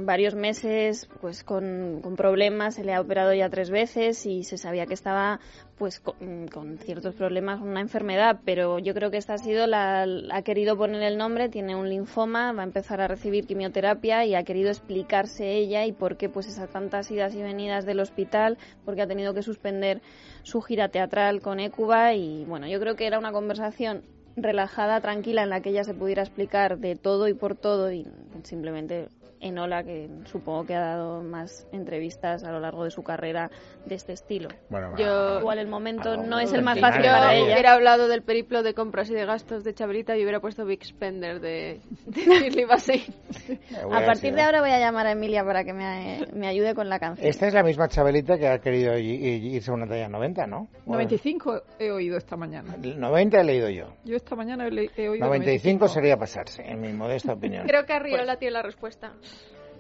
varios 0.06 0.36
meses 0.36 1.10
pues 1.20 1.44
con, 1.44 2.02
problemas, 2.16 2.76
se 2.76 2.84
le 2.84 2.94
ha 2.94 3.02
operado 3.02 3.34
ya 3.34 3.50
tres 3.50 3.70
veces 3.70 4.26
y 4.26 4.44
se 4.44 4.58
sabía 4.58 4.86
que 4.86 4.94
estaba 4.94 5.40
pues 5.78 6.00
con, 6.00 6.48
con 6.48 6.78
ciertos 6.80 7.16
problemas, 7.16 7.62
una 7.62 7.82
enfermedad, 7.82 8.40
pero 8.46 8.80
yo 8.80 8.94
creo 8.94 9.12
que 9.12 9.18
esta 9.18 9.34
ha 9.34 9.38
sido 9.38 9.68
la, 9.68 10.08
ha 10.32 10.42
querido 10.42 10.78
poner 10.78 11.04
el 11.04 11.18
nombre, 11.18 11.50
tiene 11.50 11.76
un 11.76 11.90
linfoma, 11.90 12.54
va 12.54 12.62
a 12.62 12.66
empezar 12.66 13.02
a 13.02 13.08
recibir 13.08 13.46
quimioterapia 13.46 14.26
y 14.26 14.34
ha 14.34 14.44
querido 14.44 14.70
explicarse 14.70 15.52
ella 15.52 15.86
y 15.86 15.92
por 15.92 16.18
qué 16.18 16.30
pues 16.30 16.48
esas 16.48 16.70
tantas 16.70 17.12
idas 17.12 17.36
y 17.36 17.44
venidas 17.44 17.86
del 17.86 18.00
hospital, 18.00 18.58
porque 18.86 19.02
ha 19.02 19.08
tenido 19.08 19.34
que 19.34 19.44
suspender 19.44 20.02
su 20.44 20.62
gira 20.62 20.90
teatral 20.90 21.42
con 21.42 21.60
Ecuba 21.60 22.14
y 22.14 22.46
bueno, 22.46 22.68
yo 22.68 22.80
creo 22.80 22.96
que 22.96 23.06
era 23.06 23.20
una 23.20 23.32
conversación 23.32 24.02
relajada, 24.38 25.02
tranquila, 25.02 25.44
en 25.44 25.50
la 25.50 25.62
que 25.62 25.70
ella 25.70 25.84
se 25.84 25.94
pudiera 25.94 26.22
explicar 26.22 26.78
de 26.78 26.96
todo 26.96 27.28
y 27.28 27.34
por 27.34 27.56
todo 27.56 27.92
y 27.92 28.08
simplemente 28.44 29.10
Enola, 29.40 29.84
que 29.84 30.10
supongo 30.26 30.66
que 30.66 30.76
ha 30.76 30.80
dado 30.80 31.22
más 31.24 31.68
entrevistas 31.72 32.44
a 32.44 32.52
lo 32.52 32.60
largo 32.60 32.84
de 32.84 32.92
su 32.92 33.04
carrera 33.04 33.50
de 33.86 33.96
este 33.96 34.14
estilo. 34.14 34.50
Bueno, 34.70 34.96
Yo- 34.98 35.40
Igual 35.40 35.60
el 35.60 35.68
momento 35.68 36.18
no 36.18 36.40
es 36.40 36.52
el 36.54 36.64
más 36.64 36.80
fácil 36.80 37.04
Yo 37.04 37.12
para 37.12 37.36
ella. 37.36 37.46
hubiera 37.46 37.74
hablado 37.74 38.08
del 38.08 38.24
periplo 38.24 38.64
de 38.64 38.74
compras 38.74 39.10
y 39.10 39.14
de 39.14 39.26
gastos 39.26 39.64
de 39.64 39.74
Chabelita 39.74 40.18
y 40.18 40.24
hubiera 40.24 40.40
puesto 40.40 40.66
Big 40.66 40.84
Spender 40.86 41.40
de, 41.40 41.80
de 42.06 42.22
Shirley 42.26 42.66
Bassey. 42.66 43.06
eh, 43.50 43.60
A 43.92 44.06
partir 44.06 44.34
de 44.34 44.42
ahora 44.42 44.62
voy 44.62 44.72
a 44.72 44.80
llamar 44.80 45.08
a 45.08 45.12
Emilia 45.12 45.44
para 45.44 45.64
que 45.64 45.74
me, 45.74 46.26
me 46.34 46.48
ayude 46.48 46.74
con 46.76 46.90
la 46.90 47.00
canción. 47.00 47.28
Esta 47.28 47.48
es 47.48 47.54
la 47.54 47.64
misma 47.64 47.88
Chabelita 47.88 48.38
que 48.38 48.48
ha 48.48 48.60
querido 48.60 48.98
irse 48.98 49.72
a 49.72 49.74
una 49.74 49.88
talla 49.88 50.10
90, 50.10 50.48
¿no? 50.48 50.68
O- 50.86 50.92
95 50.94 51.62
he 51.80 51.92
oído 51.92 52.18
esta 52.18 52.36
mañana. 52.36 52.76
90 52.78 53.40
he 53.40 53.44
leído 53.44 53.70
yo. 53.70 53.94
Yo 54.04 54.16
esta 54.16 54.36
mañana 54.36 54.68
he, 54.68 54.90
he 54.98 55.10
oído 55.10 55.26
95 55.26 55.88
sería 55.88 56.18
pasarse, 56.18 56.64
en 56.64 56.82
mi 56.82 56.92
modesta 56.94 57.34
opinión. 57.34 57.66
Creo 57.68 57.86
que 57.86 57.94
Arriola 57.94 58.38
tiene 58.38 58.54
la 58.54 58.62
respuesta. 58.64 59.14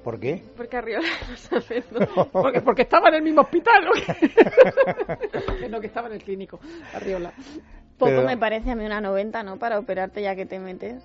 ¿Por 0.03 0.19
qué? 0.19 0.41
Porque 0.55 0.77
Arriola 0.77 1.07
sabe. 1.35 1.83
Porque, 2.31 2.61
porque 2.61 2.81
estaba 2.83 3.09
en 3.09 3.15
el 3.15 3.21
mismo 3.23 3.41
hospital. 3.41 3.85
¿no? 3.85 3.91
Que 5.59 5.69
no, 5.69 5.81
que 5.81 5.87
estaba 5.87 6.07
en 6.07 6.13
el 6.13 6.23
clínico, 6.23 6.59
Arriola. 6.93 7.33
Poco 7.97 8.11
Pero- 8.11 8.23
me 8.23 8.37
parece 8.37 8.71
a 8.71 8.75
mí 8.75 8.85
una 8.85 9.01
90, 9.01 9.43
¿no? 9.43 9.57
Para 9.57 9.79
operarte 9.79 10.21
ya 10.21 10.35
que 10.35 10.45
te 10.45 10.59
metes. 10.59 11.03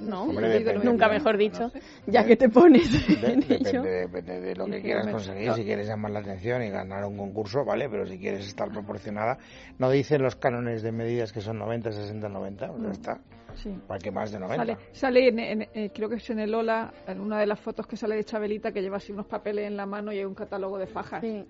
No, 0.00 0.22
Hombre, 0.24 0.48
depende. 0.48 0.84
nunca 0.84 1.06
90. 1.06 1.08
mejor 1.08 1.36
dicho. 1.36 1.60
No 1.62 1.70
sé. 1.70 1.80
Ya 2.06 2.24
que 2.24 2.36
te 2.36 2.48
pones 2.48 2.90
De- 3.20 3.32
en 3.32 3.40
depende, 3.40 3.70
ello. 3.70 3.82
depende 3.82 4.40
de 4.40 4.56
lo 4.56 4.66
que 4.66 4.80
quieras 4.82 5.06
conseguir. 5.08 5.52
Si 5.52 5.64
quieres 5.64 5.86
llamar 5.86 6.10
la 6.10 6.18
atención 6.20 6.62
y 6.62 6.70
ganar 6.70 7.04
un 7.04 7.16
concurso, 7.16 7.64
vale, 7.64 7.88
pero 7.88 8.06
si 8.06 8.18
quieres 8.18 8.46
estar 8.46 8.68
proporcionada, 8.70 9.38
no 9.78 9.90
dicen 9.90 10.22
los 10.22 10.34
cánones 10.36 10.82
de 10.82 10.90
medidas 10.92 11.32
que 11.32 11.40
son 11.40 11.58
90, 11.58 11.92
60, 11.92 12.28
90, 12.28 12.68
pues 12.68 12.82
ya 12.82 12.90
está. 12.90 13.20
Sí. 13.54 13.78
¿Para 13.86 14.00
qué 14.00 14.10
más 14.10 14.32
de 14.32 14.40
90? 14.40 14.64
Sale, 14.64 14.78
sale 14.92 15.28
en, 15.28 15.38
en- 15.38 15.68
eh, 15.74 15.90
creo 15.94 16.08
que 16.08 16.16
es 16.16 16.30
en 16.30 16.40
el 16.40 16.54
Ola, 16.54 16.92
en 17.06 17.20
una 17.20 17.38
de 17.38 17.46
las 17.46 17.60
fotos 17.60 17.86
que 17.86 17.96
sale 17.96 18.16
de 18.16 18.24
Chabelita, 18.24 18.72
que 18.72 18.80
lleva 18.80 18.96
así 18.96 19.12
unos 19.12 19.26
papeles 19.26 19.66
en 19.66 19.76
la 19.76 19.84
mano 19.86 20.10
y 20.12 20.18
hay 20.18 20.24
un 20.24 20.34
catálogo 20.34 20.78
de 20.78 20.86
fajas. 20.86 21.20
Sí. 21.20 21.44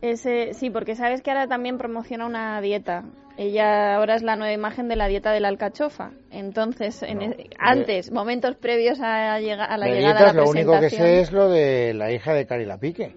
Ese, 0.00 0.52
sí, 0.54 0.70
porque 0.70 0.96
sabes 0.96 1.22
que 1.22 1.30
ahora 1.30 1.46
también 1.46 1.78
promociona 1.78 2.26
una 2.26 2.60
dieta. 2.60 3.04
Ella 3.36 3.96
ahora 3.96 4.14
es 4.14 4.22
la 4.22 4.36
nueva 4.36 4.52
imagen 4.52 4.88
de 4.88 4.96
la 4.96 5.08
dieta 5.08 5.32
de 5.32 5.40
la 5.40 5.48
alcachofa. 5.48 6.10
Entonces, 6.30 7.02
en 7.02 7.18
No, 7.18 7.24
e- 7.24 7.28
de- 7.28 7.50
antes, 7.58 8.10
momentos 8.12 8.56
previos 8.56 9.00
a, 9.00 9.38
llega- 9.40 9.64
a 9.64 9.78
la 9.78 9.86
De 9.86 9.92
llegada 9.94 10.10
a 10.10 10.18
dietas, 10.18 10.34
la 10.36 10.42
lo 10.42 10.50
único 10.50 10.72
que 10.72 10.78
presentación. 10.80 11.08
sé 11.16 11.20
es 11.22 11.32
lo 11.32 11.48
de 11.48 11.94
la 11.94 12.12
hija 12.12 12.34
de 12.34 12.46
Cari 12.46 12.66
Lapique. 12.66 13.14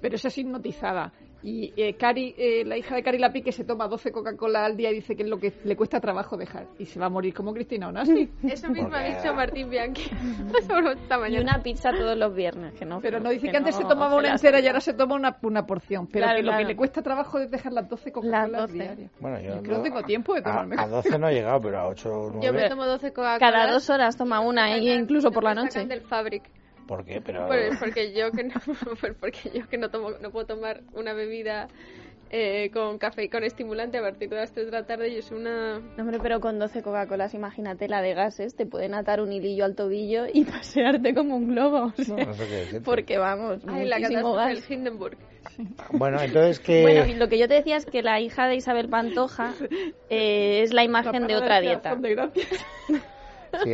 Pero 0.00 0.16
esa 0.16 0.28
es 0.28 0.38
hipnotizada. 0.38 1.12
Y 1.46 1.72
eh, 1.76 1.94
Cari, 1.94 2.34
eh, 2.36 2.64
la 2.64 2.76
hija 2.76 2.96
de 2.96 3.04
Cari 3.04 3.18
Lapique 3.18 3.52
se 3.52 3.62
toma 3.62 3.86
12 3.86 4.10
Coca-Cola 4.10 4.64
al 4.64 4.76
día 4.76 4.90
y 4.90 4.94
dice 4.94 5.14
que 5.14 5.22
es 5.22 5.28
lo 5.28 5.38
que 5.38 5.52
le 5.62 5.76
cuesta 5.76 6.00
trabajo 6.00 6.36
dejar. 6.36 6.66
Y 6.76 6.86
se 6.86 6.98
va 6.98 7.06
a 7.06 7.08
morir 7.08 7.32
como 7.34 7.54
Cristina 7.54 7.86
Onassi. 7.86 8.28
Eso 8.42 8.68
mismo 8.68 8.92
ha 8.96 9.04
dicho 9.04 9.32
Martín 9.32 9.70
Bianchi 9.70 10.10
Y 11.30 11.38
una 11.38 11.62
pizza 11.62 11.92
todos 11.92 12.18
los 12.18 12.34
viernes, 12.34 12.74
que 12.74 12.84
no. 12.84 13.00
Pero 13.00 13.20
no 13.20 13.30
dice 13.30 13.46
que, 13.46 13.52
que 13.52 13.56
antes 13.58 13.76
no 13.76 13.82
se 13.82 13.86
tomaba 13.88 14.16
una 14.16 14.32
entera 14.32 14.58
y 14.58 14.66
ahora 14.66 14.80
se 14.80 14.94
toma 14.94 15.14
una, 15.14 15.38
una 15.42 15.64
porción. 15.64 16.08
Pero 16.08 16.24
Claro, 16.24 16.38
que 16.38 16.42
lo 16.42 16.50
que 16.50 16.56
claro. 16.56 16.68
le 16.68 16.76
cuesta 16.76 17.00
trabajo 17.02 17.38
es 17.38 17.48
dejar 17.48 17.72
las 17.72 17.88
12 17.88 18.10
Coca-Colas 18.10 18.50
Las 18.50 18.60
12. 18.62 18.72
diarias. 18.72 19.10
Bueno, 19.20 19.40
yo 19.40 19.54
Es 19.54 19.62
que 19.62 19.68
no 19.68 19.82
tengo 19.82 20.02
tiempo 20.02 20.34
de 20.34 20.40
a, 20.40 20.42
tomarme. 20.42 20.74
a 20.76 20.88
12 20.88 21.16
no 21.16 21.28
he 21.28 21.34
llegado, 21.34 21.60
pero 21.60 21.78
a 21.78 21.86
8 21.86 22.10
o 22.10 22.30
9. 22.32 22.44
Yo 22.44 22.52
me 22.52 22.68
tomo 22.68 22.86
12 22.86 23.12
Coca-Cola. 23.12 23.38
Cada 23.38 23.70
dos 23.70 23.88
horas 23.88 24.16
toma 24.16 24.40
una, 24.40 24.74
e 24.74 24.94
incluso 24.94 25.30
por 25.30 25.44
la 25.44 25.54
noche. 25.54 25.86
del 25.86 26.00
Fabric. 26.00 26.42
¿Por 26.86 27.04
qué? 27.04 27.20
Pero... 27.20 27.48
Porque 27.80 28.12
yo 28.12 28.30
que 28.30 28.44
no, 28.44 28.54
pues 29.00 29.14
porque 29.18 29.50
yo 29.52 29.68
que 29.68 29.78
no 29.78 29.90
tomo, 29.90 30.10
no 30.20 30.30
puedo 30.30 30.46
tomar 30.46 30.82
una 30.94 31.12
bebida 31.14 31.68
eh, 32.30 32.70
con 32.72 32.98
café 32.98 33.24
y 33.24 33.28
con 33.28 33.44
estimulante 33.44 33.98
a 33.98 34.02
partir 34.02 34.28
de 34.28 34.36
las 34.36 34.52
3 34.52 34.66
de 34.66 34.72
la 34.72 34.84
tarde. 34.86 35.14
Yo 35.14 35.22
soy 35.22 35.38
una 35.38 35.78
No, 35.78 36.02
hombre, 36.02 36.18
pero 36.20 36.40
con 36.40 36.58
12 36.58 36.82
Coca-Colas, 36.82 37.34
imagínate 37.34 37.88
la 37.88 38.02
de 38.02 38.14
gases, 38.14 38.56
te 38.56 38.66
pueden 38.66 38.94
atar 38.94 39.20
un 39.20 39.32
hilillo 39.32 39.64
al 39.64 39.74
tobillo 39.74 40.24
y 40.32 40.44
pasearte 40.44 41.14
como 41.14 41.36
un 41.36 41.48
globo. 41.48 41.92
o 41.96 42.02
sea, 42.02 42.16
No 42.16 42.34
sé 42.34 42.46
qué 42.46 42.54
decirte. 42.54 42.80
porque 42.80 43.18
vamos, 43.18 43.62
Ay, 43.68 43.86
la 43.86 43.98
muchísimo 43.98 44.34
catástrofe 44.34 44.54
gas. 44.54 44.68
del 44.68 44.78
Hindenburg. 44.78 45.18
Bueno, 45.92 46.20
entonces 46.20 46.58
que... 46.58 46.82
Bueno, 46.82 47.06
y 47.06 47.14
lo 47.14 47.28
que 47.28 47.38
yo 47.38 47.46
te 47.46 47.54
decía 47.54 47.76
es 47.76 47.86
que 47.86 48.02
la 48.02 48.20
hija 48.20 48.48
de 48.48 48.56
Isabel 48.56 48.88
Pantoja 48.88 49.54
eh, 50.10 50.62
es 50.62 50.72
la 50.74 50.82
imagen 50.82 51.26
de 51.28 51.36
otra 51.36 51.60
parada 51.60 51.60
dieta. 51.60 51.94
De 51.94 52.14
Gracias. 52.14 52.66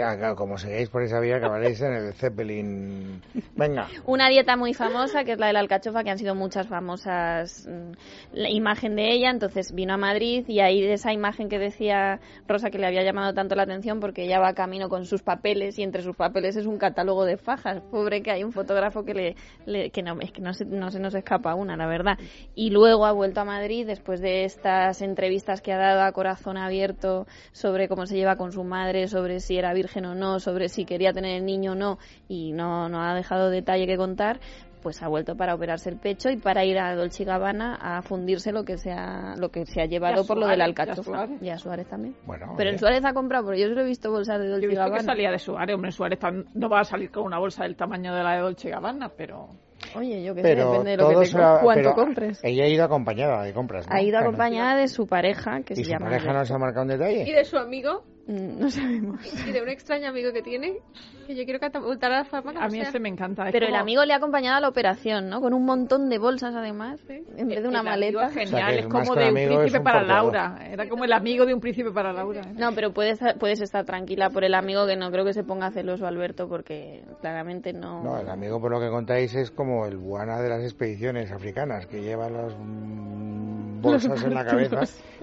Ah, 0.03 0.35
como 0.37 0.59
sigáis 0.59 0.89
por 0.89 1.03
esa 1.03 1.21
vía 1.21 1.37
acabaréis 1.37 1.81
en 1.81 1.93
el 1.93 2.13
Zeppelin. 2.15 3.23
Venga. 3.57 3.89
Una 4.07 4.29
dieta 4.29 4.57
muy 4.57 4.75
famosa, 4.75 5.25
que 5.25 5.33
es 5.33 5.39
la 5.39 5.47
de 5.49 5.53
la 5.55 5.61
alcachofa, 5.61 6.03
que 6.05 6.11
han 6.11 6.19
sido 6.19 6.35
muchas 6.35 6.67
famosas 6.67 7.67
mm, 7.69 7.93
la 8.35 8.51
imagen 8.51 8.97
de 8.97 9.13
ella. 9.13 9.31
Entonces 9.31 9.73
vino 9.73 9.95
a 9.95 9.97
Madrid 9.97 10.45
y 10.49 10.61
ahí 10.61 10.81
de 10.81 10.95
esa 10.95 11.13
imagen 11.13 11.49
que 11.49 11.59
decía 11.59 12.21
Rosa 12.47 12.71
que 12.71 12.79
le 12.79 12.87
había 12.87 13.03
llamado 13.03 13.35
tanto 13.35 13.55
la 13.55 13.63
atención 13.65 14.01
porque 14.01 14.25
ella 14.25 14.39
va 14.41 14.55
camino 14.55 14.89
con 14.89 15.05
sus 15.07 15.23
papeles 15.23 15.79
y 15.79 15.83
entre 15.83 16.03
sus 16.03 16.17
papeles 16.17 16.57
es 16.57 16.67
un 16.67 16.79
catálogo 16.79 17.25
de 17.25 17.37
fajas. 17.37 17.81
Pobre 17.91 18.23
que 18.23 18.31
hay 18.31 18.45
un 18.45 18.53
fotógrafo 18.53 19.05
que 19.05 19.37
le- 19.67 19.91
que 19.91 20.03
no 20.03 20.19
es 20.21 20.33
que 20.33 20.41
no 20.41 20.55
se, 20.55 20.65
no 20.65 20.91
se 20.91 21.01
nos 21.01 21.15
escapa 21.15 21.55
una, 21.55 21.77
la 21.77 21.87
verdad. 21.87 22.19
Y 22.55 22.71
luego 22.71 23.07
ha 23.07 23.13
vuelto 23.13 23.41
a 23.41 23.45
Madrid 23.45 23.87
después 23.87 24.21
de 24.21 24.45
estas 24.45 25.03
entrevistas 25.03 25.61
que 25.61 25.73
ha 25.73 25.79
dado 25.79 26.03
a 26.03 26.13
corazón 26.13 26.57
abierto 26.57 27.27
sobre 27.53 27.89
cómo 27.89 28.07
se 28.07 28.17
lleva 28.17 28.37
con 28.37 28.53
su 28.53 28.65
madre, 28.65 29.09
sobre 29.09 29.41
si 29.41 29.57
era 29.57 29.72
virgen 29.73 30.05
o 30.07 30.15
no, 30.15 30.41
sobre 30.41 30.69
si 30.69 30.85
quería 30.85 31.13
tener 31.13 31.37
el 31.37 31.45
niño 31.45 31.73
o 31.73 31.75
no, 31.75 31.99
y 32.29 32.53
no, 32.53 32.89
no 32.89 33.03
ha 33.03 33.15
dejado 33.15 33.51
detalle 33.51 33.87
que 33.87 33.97
contar, 33.97 34.41
pues 34.83 35.01
ha 35.01 35.07
vuelto 35.07 35.37
para 35.37 35.55
operarse 35.55 35.91
el 35.91 35.97
pecho 35.97 36.29
y 36.29 36.37
para 36.39 36.65
ir 36.65 36.77
a 36.79 36.97
Dolce 36.97 37.23
y 37.23 37.27
Gabbana 37.27 37.77
a 37.81 38.03
fundirse 38.03 38.51
lo 38.51 38.65
que 38.65 38.79
se 38.79 38.91
ha, 38.91 39.37
lo 39.37 39.49
que 39.51 39.65
se 39.65 39.81
ha 39.81 39.87
llevado 39.87 40.23
Y 40.23 40.25
a 40.25 40.27
por 40.27 40.39
lo 40.39 40.49
de 40.49 40.57
la 40.57 40.65
Suárez, 40.65 40.77
y 40.77 40.81
a 40.81 40.83
alcachofa. 40.85 41.03
Suárez. 41.11 41.43
Y 41.43 41.49
a 41.51 41.59
Suárez 41.59 41.87
también. 41.89 42.17
Bueno, 42.27 42.55
Pero 42.57 42.71
en. 42.71 42.79
Suárez 42.81 43.05
ha 43.05 43.13
comprado, 43.13 43.45
porque 43.45 43.61
yo 43.61 43.69
solo 43.69 43.83
he 43.83 43.85
visto 43.85 44.11
bolsas 44.11 44.41
de 44.41 44.47
Yo 44.47 44.51
Dolce 44.51 44.65
he 44.65 44.67
y 44.67 44.71
visto 44.71 44.83
que 44.85 44.91
Gabbana. 44.91 45.05
salía 45.05 45.31
de 45.31 45.39
Suárez. 45.39 45.75
Hombre, 45.77 45.93
Suárez 45.93 46.19
tan- 46.19 46.47
no 46.55 46.69
va 46.69 46.81
a 46.81 46.85
salir 46.85 47.13
con 47.13 47.23
una 47.23 47.39
bolsa 47.39 47.63
del 47.63 47.77
tamaño 47.77 48.13
de 48.13 48.25
la 48.25 48.33
de 48.35 48.41
Dolce 48.41 48.71
Gabbana, 48.71 49.09
pero... 49.17 49.51
Oye, 49.97 50.23
yo 50.25 50.35
que 50.35 50.43
sé, 50.43 50.49
pero 50.49 50.71
depende 50.73 50.91
de 50.93 50.97
lo 50.97 51.09
que 51.09 51.15
todo 51.15 51.23
te 51.25 51.39
la- 51.39 51.61
cuánto 51.63 51.95
compres. 51.95 52.41
Ella 52.43 52.65
ha 52.65 52.69
ido 52.69 52.85
acompañada 52.85 53.43
de 53.45 53.53
compras, 53.53 53.87
¿no? 53.89 53.95
Ha 53.95 54.03
ido 54.03 54.19
acompañada 54.19 54.77
de 54.77 54.89
su 54.89 55.07
pareja, 55.07 55.63
que 55.63 55.75
¿Y 55.75 55.77
se 55.77 55.85
su 55.85 55.91
llama... 55.91 56.07
pareja 56.07 56.33
no 56.33 56.45
se 56.45 56.55
ha 56.55 56.59
marcado 56.59 56.85
un 56.87 56.91
Y 56.91 56.95
detalle? 56.95 57.33
de 57.33 57.45
su 57.45 57.57
amigo, 57.59 58.03
No 58.27 58.71
sabemos. 58.71 59.21
y 59.49 59.53
de 59.53 59.63
un 59.63 59.69
extraño 59.69 60.09
amigo 60.09 60.33
que 60.33 60.43
tiene, 60.43 60.79
que 61.27 61.35
yo 61.35 61.45
quiero 61.45 61.59
catapultar 61.59 62.13
a 62.13 62.19
la 62.19 62.25
fama. 62.25 62.53
A 62.57 62.69
mí 62.69 62.79
sea. 62.79 62.89
ese 62.89 63.01
me 63.01 63.09
encanta. 63.09 63.47
es 63.47 63.53
Pero 63.53 63.67
el 63.67 63.75
amigo 63.75 64.05
le 64.05 64.13
ha 64.13 64.17
acompañado 64.17 64.57
a 64.59 64.61
la 64.61 64.69
operación, 64.69 65.29
¿no? 65.29 65.41
Con 65.41 65.55
un 65.55 65.65
montón 65.65 66.09
de 66.09 66.19
bolsas, 66.19 66.55
además, 66.55 67.01
en 67.09 67.49
vez 67.49 67.63
de 67.63 67.69
una 67.69 67.81
el 67.81 67.85
maleta. 67.85 68.31
genial, 68.31 68.47
O 68.47 68.57
sea, 68.57 68.67
que 68.69 68.79
es 68.79 68.87
como 68.87 69.15
de 69.17 69.29
un 69.29 69.35
príncipe 69.35 69.79
un 69.79 69.85
para. 69.85 70.03
Laura. 70.03 70.59
Era 70.71 70.89
como 70.89 71.05
el 71.05 71.13
amigo 71.13 71.47
de 71.47 71.55
un 71.55 71.61
príncipe 71.61 71.91
para 71.91 72.13
Laura. 72.13 72.43
¿eh? 72.43 72.55
No, 72.57 72.73
pero 72.75 72.93
puedes, 72.93 73.19
puedes 73.39 73.61
estar 73.61 73.85
tranquila 73.85 74.31
por 74.31 74.45
el 74.45 74.55
amigo 74.55 74.87
que 74.87 74.97
no 74.97 75.11
creo 75.11 75.25
que 75.25 75.33
se 75.33 75.43
ponga 75.43 75.71
celoso 75.71 76.07
Alberto 76.07 76.49
porque 76.49 77.05
claramente 77.21 77.73
no... 77.73 78.03
No, 78.03 78.19
el 78.19 78.29
amigo, 78.29 78.61
por 78.61 78.71
lo 78.71 78.81
que 78.81 78.89
contáis, 78.89 79.35
es 79.35 79.51
como 79.51 79.87
el 79.87 79.97
buana 79.97 80.41
de 80.41 80.49
las 80.49 80.63
expediciones 80.63 81.31
africanas, 81.33 81.87
que 81.87 82.03
lleva 82.03 82.29
las 82.31 82.55
mm, 82.57 83.81
bolsas 83.81 84.23
en 84.25 84.35
la 84.35 84.45
cabeza 84.45 84.81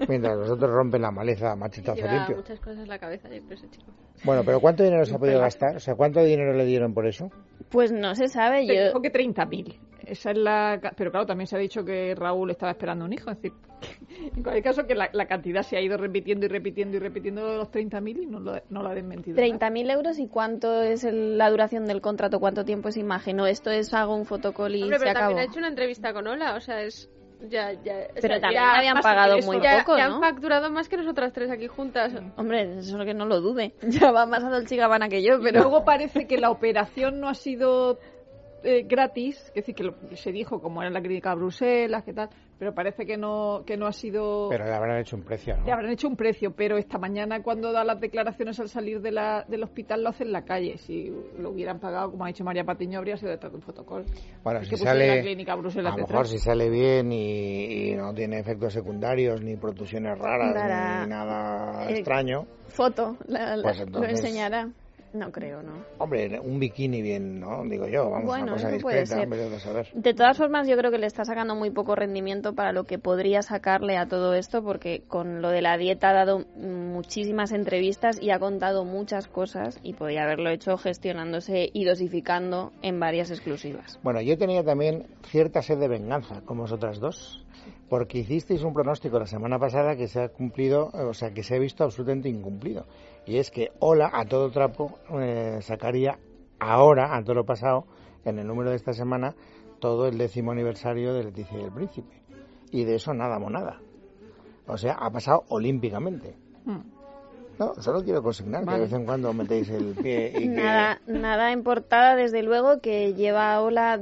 mientras 0.08 0.36
los 0.36 0.50
otros 0.50 0.70
rompen 0.70 1.02
la 1.02 1.10
maleza 1.10 1.52
a 1.52 1.56
machetazo 1.56 1.96
Lleva 1.96 2.12
limpio. 2.14 2.36
muchas 2.36 2.60
cosas 2.60 2.88
la 2.90 2.98
cabeza, 2.98 3.28
yo 3.28 3.40
creo, 3.42 3.54
ese 3.56 3.70
chico. 3.70 3.90
Bueno, 4.24 4.42
pero 4.44 4.60
¿cuánto 4.60 4.82
dinero 4.82 5.04
se 5.06 5.14
ha 5.14 5.18
podido 5.18 5.40
gastar? 5.40 5.76
O 5.76 5.80
sea, 5.80 5.94
¿cuánto 5.94 6.22
dinero 6.22 6.52
le 6.52 6.66
dieron 6.66 6.92
por 6.92 7.06
eso? 7.06 7.30
Pues 7.70 7.90
no 7.92 8.14
se 8.14 8.28
sabe, 8.28 8.66
yo... 8.66 8.86
dijo 8.86 9.00
que 9.00 9.10
30.000. 9.12 9.78
Esa 10.06 10.30
es 10.32 10.38
la... 10.38 10.80
Pero 10.96 11.10
claro, 11.10 11.24
también 11.26 11.46
se 11.46 11.56
ha 11.56 11.58
dicho 11.58 11.84
que 11.84 12.14
Raúl 12.16 12.50
estaba 12.50 12.72
esperando 12.72 13.04
un 13.04 13.12
hijo. 13.12 13.30
Es 13.30 13.36
decir, 13.40 13.52
en 14.36 14.42
cualquier 14.42 14.64
caso, 14.64 14.86
que 14.86 14.94
la, 14.94 15.08
la 15.12 15.26
cantidad 15.26 15.62
se 15.62 15.76
ha 15.76 15.80
ido 15.80 15.96
repitiendo 15.96 16.46
y 16.46 16.48
repitiendo 16.48 16.96
y 16.96 17.00
repitiendo 17.00 17.46
de 17.48 17.56
los 17.58 17.70
30.000 17.70 18.22
y 18.22 18.26
no 18.26 18.40
lo, 18.40 18.60
no 18.70 18.82
lo 18.82 18.88
ha 18.88 18.94
desmentido. 18.94 19.36
30.000 19.36 19.90
euros 19.92 20.18
y 20.18 20.26
cuánto 20.26 20.82
es 20.82 21.04
el- 21.04 21.38
la 21.38 21.48
duración 21.48 21.86
del 21.86 22.00
contrato, 22.00 22.40
cuánto 22.40 22.64
tiempo 22.64 22.88
es 22.88 22.96
imagen, 22.96 23.38
o 23.40 23.46
esto 23.46 23.70
es 23.70 23.94
hago 23.94 24.16
un 24.16 24.26
fotocall 24.26 24.74
y 24.74 24.82
Hombre, 24.82 24.98
se 24.98 25.04
pero 25.04 25.10
acabó. 25.12 25.26
también 25.28 25.46
ha 25.48 25.50
hecho 25.50 25.58
una 25.60 25.68
entrevista 25.68 26.12
con 26.12 26.26
Ola, 26.26 26.56
o 26.56 26.60
sea, 26.60 26.82
es... 26.82 27.08
Ya, 27.48 27.72
ya, 27.72 27.94
o 28.10 28.14
Pero 28.20 28.34
sea, 28.34 28.40
también 28.40 28.62
ya- 28.62 28.76
habían 28.78 29.00
pagado 29.00 29.36
eso, 29.36 29.46
muy 29.50 29.62
ya- 29.62 29.78
poco, 29.78 29.96
ya 29.96 30.08
¿no? 30.08 30.16
han 30.16 30.20
facturado 30.20 30.70
más 30.70 30.88
que 30.88 30.96
nosotras 30.98 31.32
tres 31.32 31.50
aquí 31.50 31.68
juntas. 31.68 32.12
Hombre, 32.36 32.78
eso 32.80 32.98
que 33.04 33.14
no 33.14 33.24
lo 33.24 33.40
dude. 33.40 33.72
Ya 33.82 34.10
va 34.12 34.26
más 34.26 34.44
a 34.44 34.50
Dolce 34.50 34.74
y 34.74 34.78
Gabbana 34.78 35.08
que 35.08 35.22
yo, 35.22 35.38
Pero 35.38 35.42
pero... 35.44 35.60
luego 35.62 35.84
parece 35.84 36.26
que 36.26 36.36
la 36.38 36.50
operación 36.50 37.18
no 37.20 37.28
ha 37.28 37.34
sido 37.34 37.98
eh, 38.62 38.84
gratis, 38.86 39.38
es 39.48 39.54
decir, 39.54 39.74
que 39.74 39.84
lo- 39.84 39.94
se 40.14 40.32
dijo 40.32 40.60
como 40.60 40.82
era 40.82 40.90
la 40.90 41.00
clínica 41.00 41.30
de 41.30 41.36
Bruselas, 41.36 42.04
que 42.04 42.12
tal, 42.12 42.28
pero 42.58 42.74
parece 42.74 43.06
que 43.06 43.16
no, 43.16 43.62
que 43.66 43.76
no 43.76 43.86
ha 43.86 43.92
sido... 43.92 44.48
Pero 44.50 44.64
le 44.66 44.72
habrán 44.74 44.98
hecho 44.98 45.16
un 45.16 45.22
precio, 45.22 45.56
¿no? 45.56 45.64
Le 45.64 45.72
habrán 45.72 45.90
hecho 45.90 46.08
un 46.08 46.16
precio, 46.16 46.52
pero 46.54 46.76
esta 46.76 46.98
mañana 46.98 47.42
cuando 47.42 47.72
da 47.72 47.84
las 47.84 47.98
declaraciones 48.00 48.60
al 48.60 48.68
salir 48.68 49.00
de 49.00 49.12
la, 49.12 49.44
del 49.48 49.62
hospital 49.62 50.02
lo 50.02 50.10
hace 50.10 50.24
en 50.24 50.32
la 50.32 50.42
calle. 50.44 50.76
Si 50.78 51.10
lo 51.38 51.50
hubieran 51.50 51.78
pagado, 51.80 52.10
como 52.10 52.24
ha 52.24 52.28
dicho 52.28 52.44
María 52.44 52.64
Patiño, 52.64 52.98
habría 52.98 53.16
sido 53.16 53.30
detrás 53.30 53.50
de 53.52 53.56
un 53.56 53.62
fotocall. 53.62 54.04
Bueno, 54.44 54.60
Es 54.60 54.66
si 54.68 54.70
que 54.72 54.76
sale, 54.76 55.06
la 55.16 55.22
clínica 55.22 55.54
Bruselas 55.54 55.92
a 55.94 55.96
lo 55.96 56.02
detrás. 56.02 56.10
mejor 56.10 56.26
si 56.28 56.38
sale 56.38 56.68
bien 56.68 57.10
y, 57.12 57.90
y 57.92 57.94
no 57.94 58.12
tiene 58.12 58.38
efectos 58.40 58.72
secundarios, 58.74 59.40
ni 59.42 59.56
protusiones 59.56 60.18
raras, 60.18 60.54
Dará- 60.54 61.02
ni 61.04 61.08
nada 61.08 61.88
eh, 61.90 61.94
extraño, 61.94 62.46
Foto, 62.68 63.16
la- 63.26 63.56
la- 63.56 63.62
Pues 63.62 63.90
lo 63.90 64.04
enseñará. 64.04 64.68
No 65.12 65.32
creo, 65.32 65.62
¿no? 65.62 65.72
Hombre, 65.98 66.38
un 66.38 66.60
bikini 66.60 67.02
bien, 67.02 67.40
¿no? 67.40 67.64
Digo 67.64 67.88
yo, 67.88 68.08
vamos, 68.10 68.26
Bueno, 68.26 68.44
una 68.44 68.52
cosa 68.52 68.70
eso 68.70 68.80
puede 68.80 69.00
discreta, 69.00 69.16
ser. 69.16 69.24
hombre, 69.24 69.50
de 69.50 69.60
saber. 69.60 69.88
De 69.92 70.14
todas 70.14 70.36
formas, 70.38 70.68
yo 70.68 70.76
creo 70.76 70.90
que 70.92 70.98
le 70.98 71.06
está 71.06 71.24
sacando 71.24 71.56
muy 71.56 71.70
poco 71.70 71.96
rendimiento 71.96 72.54
para 72.54 72.72
lo 72.72 72.84
que 72.84 72.98
podría 72.98 73.42
sacarle 73.42 73.96
a 73.96 74.06
todo 74.06 74.34
esto, 74.34 74.62
porque 74.62 75.02
con 75.08 75.42
lo 75.42 75.50
de 75.50 75.62
la 75.62 75.76
dieta 75.78 76.10
ha 76.10 76.14
dado 76.14 76.46
muchísimas 76.56 77.52
entrevistas 77.52 78.22
y 78.22 78.30
ha 78.30 78.38
contado 78.38 78.84
muchas 78.84 79.26
cosas 79.26 79.80
y 79.82 79.94
podría 79.94 80.24
haberlo 80.24 80.50
hecho 80.50 80.76
gestionándose 80.76 81.70
y 81.72 81.84
dosificando 81.84 82.72
en 82.82 83.00
varias 83.00 83.30
exclusivas. 83.30 83.98
Bueno, 84.02 84.20
yo 84.20 84.38
tenía 84.38 84.64
también 84.64 85.06
cierta 85.24 85.62
sed 85.62 85.78
de 85.78 85.88
venganza, 85.88 86.42
como 86.44 86.62
vosotras 86.62 87.00
dos, 87.00 87.44
porque 87.88 88.18
hicisteis 88.18 88.62
un 88.62 88.72
pronóstico 88.72 89.18
la 89.18 89.26
semana 89.26 89.58
pasada 89.58 89.96
que 89.96 90.06
se 90.06 90.22
ha 90.22 90.28
cumplido, 90.28 90.90
o 90.92 91.14
sea, 91.14 91.32
que 91.32 91.42
se 91.42 91.56
ha 91.56 91.58
visto 91.58 91.82
absolutamente 91.84 92.28
incumplido. 92.28 92.86
Y 93.26 93.38
es 93.38 93.50
que 93.50 93.70
Hola, 93.78 94.10
a 94.12 94.24
todo 94.24 94.50
trapo, 94.50 94.98
eh, 95.20 95.58
sacaría 95.62 96.18
ahora, 96.58 97.16
a 97.16 97.22
todo 97.22 97.34
lo 97.34 97.44
pasado, 97.44 97.86
en 98.24 98.38
el 98.38 98.46
número 98.46 98.70
de 98.70 98.76
esta 98.76 98.92
semana, 98.92 99.34
todo 99.78 100.06
el 100.06 100.18
décimo 100.18 100.52
aniversario 100.52 101.14
de 101.14 101.24
Leticia 101.24 101.58
y 101.58 101.62
el 101.62 101.72
Príncipe. 101.72 102.22
Y 102.70 102.84
de 102.84 102.96
eso 102.96 103.14
nada 103.14 103.38
monada. 103.38 103.80
O 104.66 104.76
sea, 104.76 104.94
ha 104.94 105.10
pasado 105.10 105.44
olímpicamente. 105.48 106.36
Hmm. 106.64 106.99
No, 107.60 107.74
solo 107.74 108.02
quiero 108.02 108.22
consignar 108.22 108.64
que 108.64 108.72
de 108.72 108.80
vez 108.80 108.92
en 108.94 109.04
cuando 109.04 109.34
metéis 109.34 109.68
el 109.68 109.94
pie 110.00 110.28
y 110.34 110.40
que... 110.44 110.46
Nada, 110.48 110.98
nada 111.06 111.52
en 111.52 111.62
portada, 111.62 112.16
desde 112.16 112.42
luego, 112.42 112.80
que 112.80 113.12
lleva 113.12 113.52
a 113.52 113.60
Ola 113.60 114.00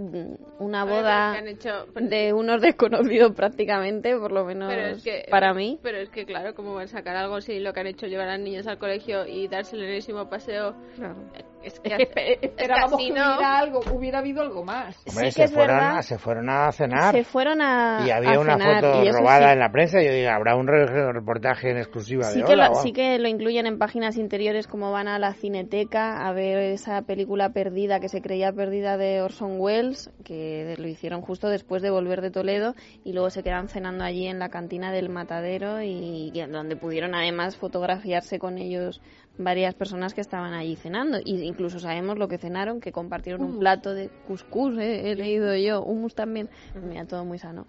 una 0.60 0.84
boda 0.84 1.32
han 1.32 1.48
hecho- 1.48 1.86
de 1.96 2.32
unos 2.32 2.60
desconocidos 2.62 3.32
prácticamente, 3.34 4.16
por 4.16 4.30
lo 4.30 4.44
menos 4.44 4.72
Pero 4.72 4.86
es 4.86 5.02
que, 5.02 5.26
para 5.28 5.54
mí. 5.54 5.80
Pero 5.82 5.98
es 5.98 6.08
que, 6.08 6.24
claro, 6.24 6.54
¿cómo 6.54 6.72
van 6.74 6.84
a 6.84 6.86
sacar 6.88 7.16
algo 7.16 7.40
si 7.40 7.58
lo 7.58 7.72
que 7.72 7.80
han 7.80 7.88
hecho 7.88 8.06
es 8.06 8.12
llevar 8.12 8.28
a 8.28 8.38
niños 8.38 8.68
al 8.68 8.78
colegio 8.78 9.26
y 9.26 9.48
darse 9.48 9.74
el 9.74 9.82
enésimo 9.82 10.28
paseo? 10.30 10.76
Claro. 10.94 11.16
Es 11.62 11.80
que, 11.80 11.88
Es 11.88 11.96
que 11.98 12.04
espe- 12.14 12.38
esperábamos 12.42 12.98
que 12.98 13.08
¿no? 13.10 13.34
hubiera 13.34 13.58
algo, 13.58 13.80
hubiera 13.92 14.18
habido 14.20 14.42
algo 14.42 14.64
más. 14.64 14.96
Hombre, 15.08 15.30
sí 15.32 15.40
que 15.40 15.42
se, 15.42 15.44
es 15.44 15.52
fueron, 15.52 15.76
verdad. 15.76 15.98
a- 15.98 16.02
se 16.02 16.18
fueron 16.18 16.50
a 16.50 16.72
cenar. 16.72 17.14
Se 17.14 17.24
fueron 17.24 17.60
a 17.60 18.04
Y 18.06 18.10
había 18.10 18.34
a 18.34 18.40
una 18.40 18.56
cenar, 18.58 18.84
foto 18.84 19.12
robada 19.12 19.46
sí- 19.48 19.52
en 19.52 19.58
la 19.58 19.72
prensa. 19.72 20.02
Yo 20.02 20.12
digo, 20.12 20.30
habrá 20.30 20.56
un 20.56 20.66
re- 20.66 21.12
reportaje 21.12 21.70
en 21.70 21.78
exclusiva 21.78 22.24
Sí 22.24 22.38
de 22.40 22.44
que, 22.44 22.52
Hola, 22.52 22.68
lo, 22.68 22.74
sí 22.76 22.92
que 22.92 23.18
lo 23.18 23.28
incluyen 23.28 23.66
en 23.66 23.78
páginas 23.78 24.16
interiores 24.16 24.66
como 24.66 24.92
van 24.92 25.08
a 25.08 25.18
la 25.18 25.34
cineteca 25.34 26.26
a 26.26 26.32
ver 26.32 26.58
esa 26.58 27.02
película 27.02 27.50
perdida 27.50 28.00
que 28.00 28.08
se 28.08 28.22
creía 28.22 28.52
perdida 28.52 28.96
de 28.96 29.20
Orson 29.22 29.56
Welles, 29.58 30.10
que 30.24 30.74
lo 30.78 30.86
hicieron 30.88 31.20
justo 31.22 31.48
después 31.48 31.82
de 31.82 31.90
volver 31.90 32.20
de 32.20 32.30
Toledo 32.30 32.74
y 33.04 33.12
luego 33.12 33.30
se 33.30 33.42
quedan 33.42 33.68
cenando 33.68 34.04
allí 34.04 34.26
en 34.26 34.38
la 34.38 34.48
cantina 34.48 34.92
del 34.92 35.08
matadero 35.08 35.82
y, 35.82 36.30
y 36.32 36.40
donde 36.46 36.76
pudieron 36.76 37.14
además 37.14 37.56
fotografiarse 37.56 38.38
con 38.38 38.58
ellos 38.58 39.00
varias 39.38 39.74
personas 39.74 40.14
que 40.14 40.20
estaban 40.20 40.52
allí 40.52 40.76
cenando 40.76 41.18
y 41.24 41.42
incluso 41.42 41.78
sabemos 41.78 42.18
lo 42.18 42.28
que 42.28 42.38
cenaron, 42.38 42.80
que 42.80 42.92
compartieron 42.92 43.42
un 43.42 43.58
plato 43.58 43.94
de 43.94 44.10
cuscús, 44.26 44.76
eh, 44.78 45.10
he 45.12 45.14
leído 45.14 45.54
yo, 45.56 45.82
hummus 45.82 46.14
también, 46.14 46.48
mira, 46.74 47.04
todo 47.06 47.24
muy 47.24 47.38
sano. 47.38 47.66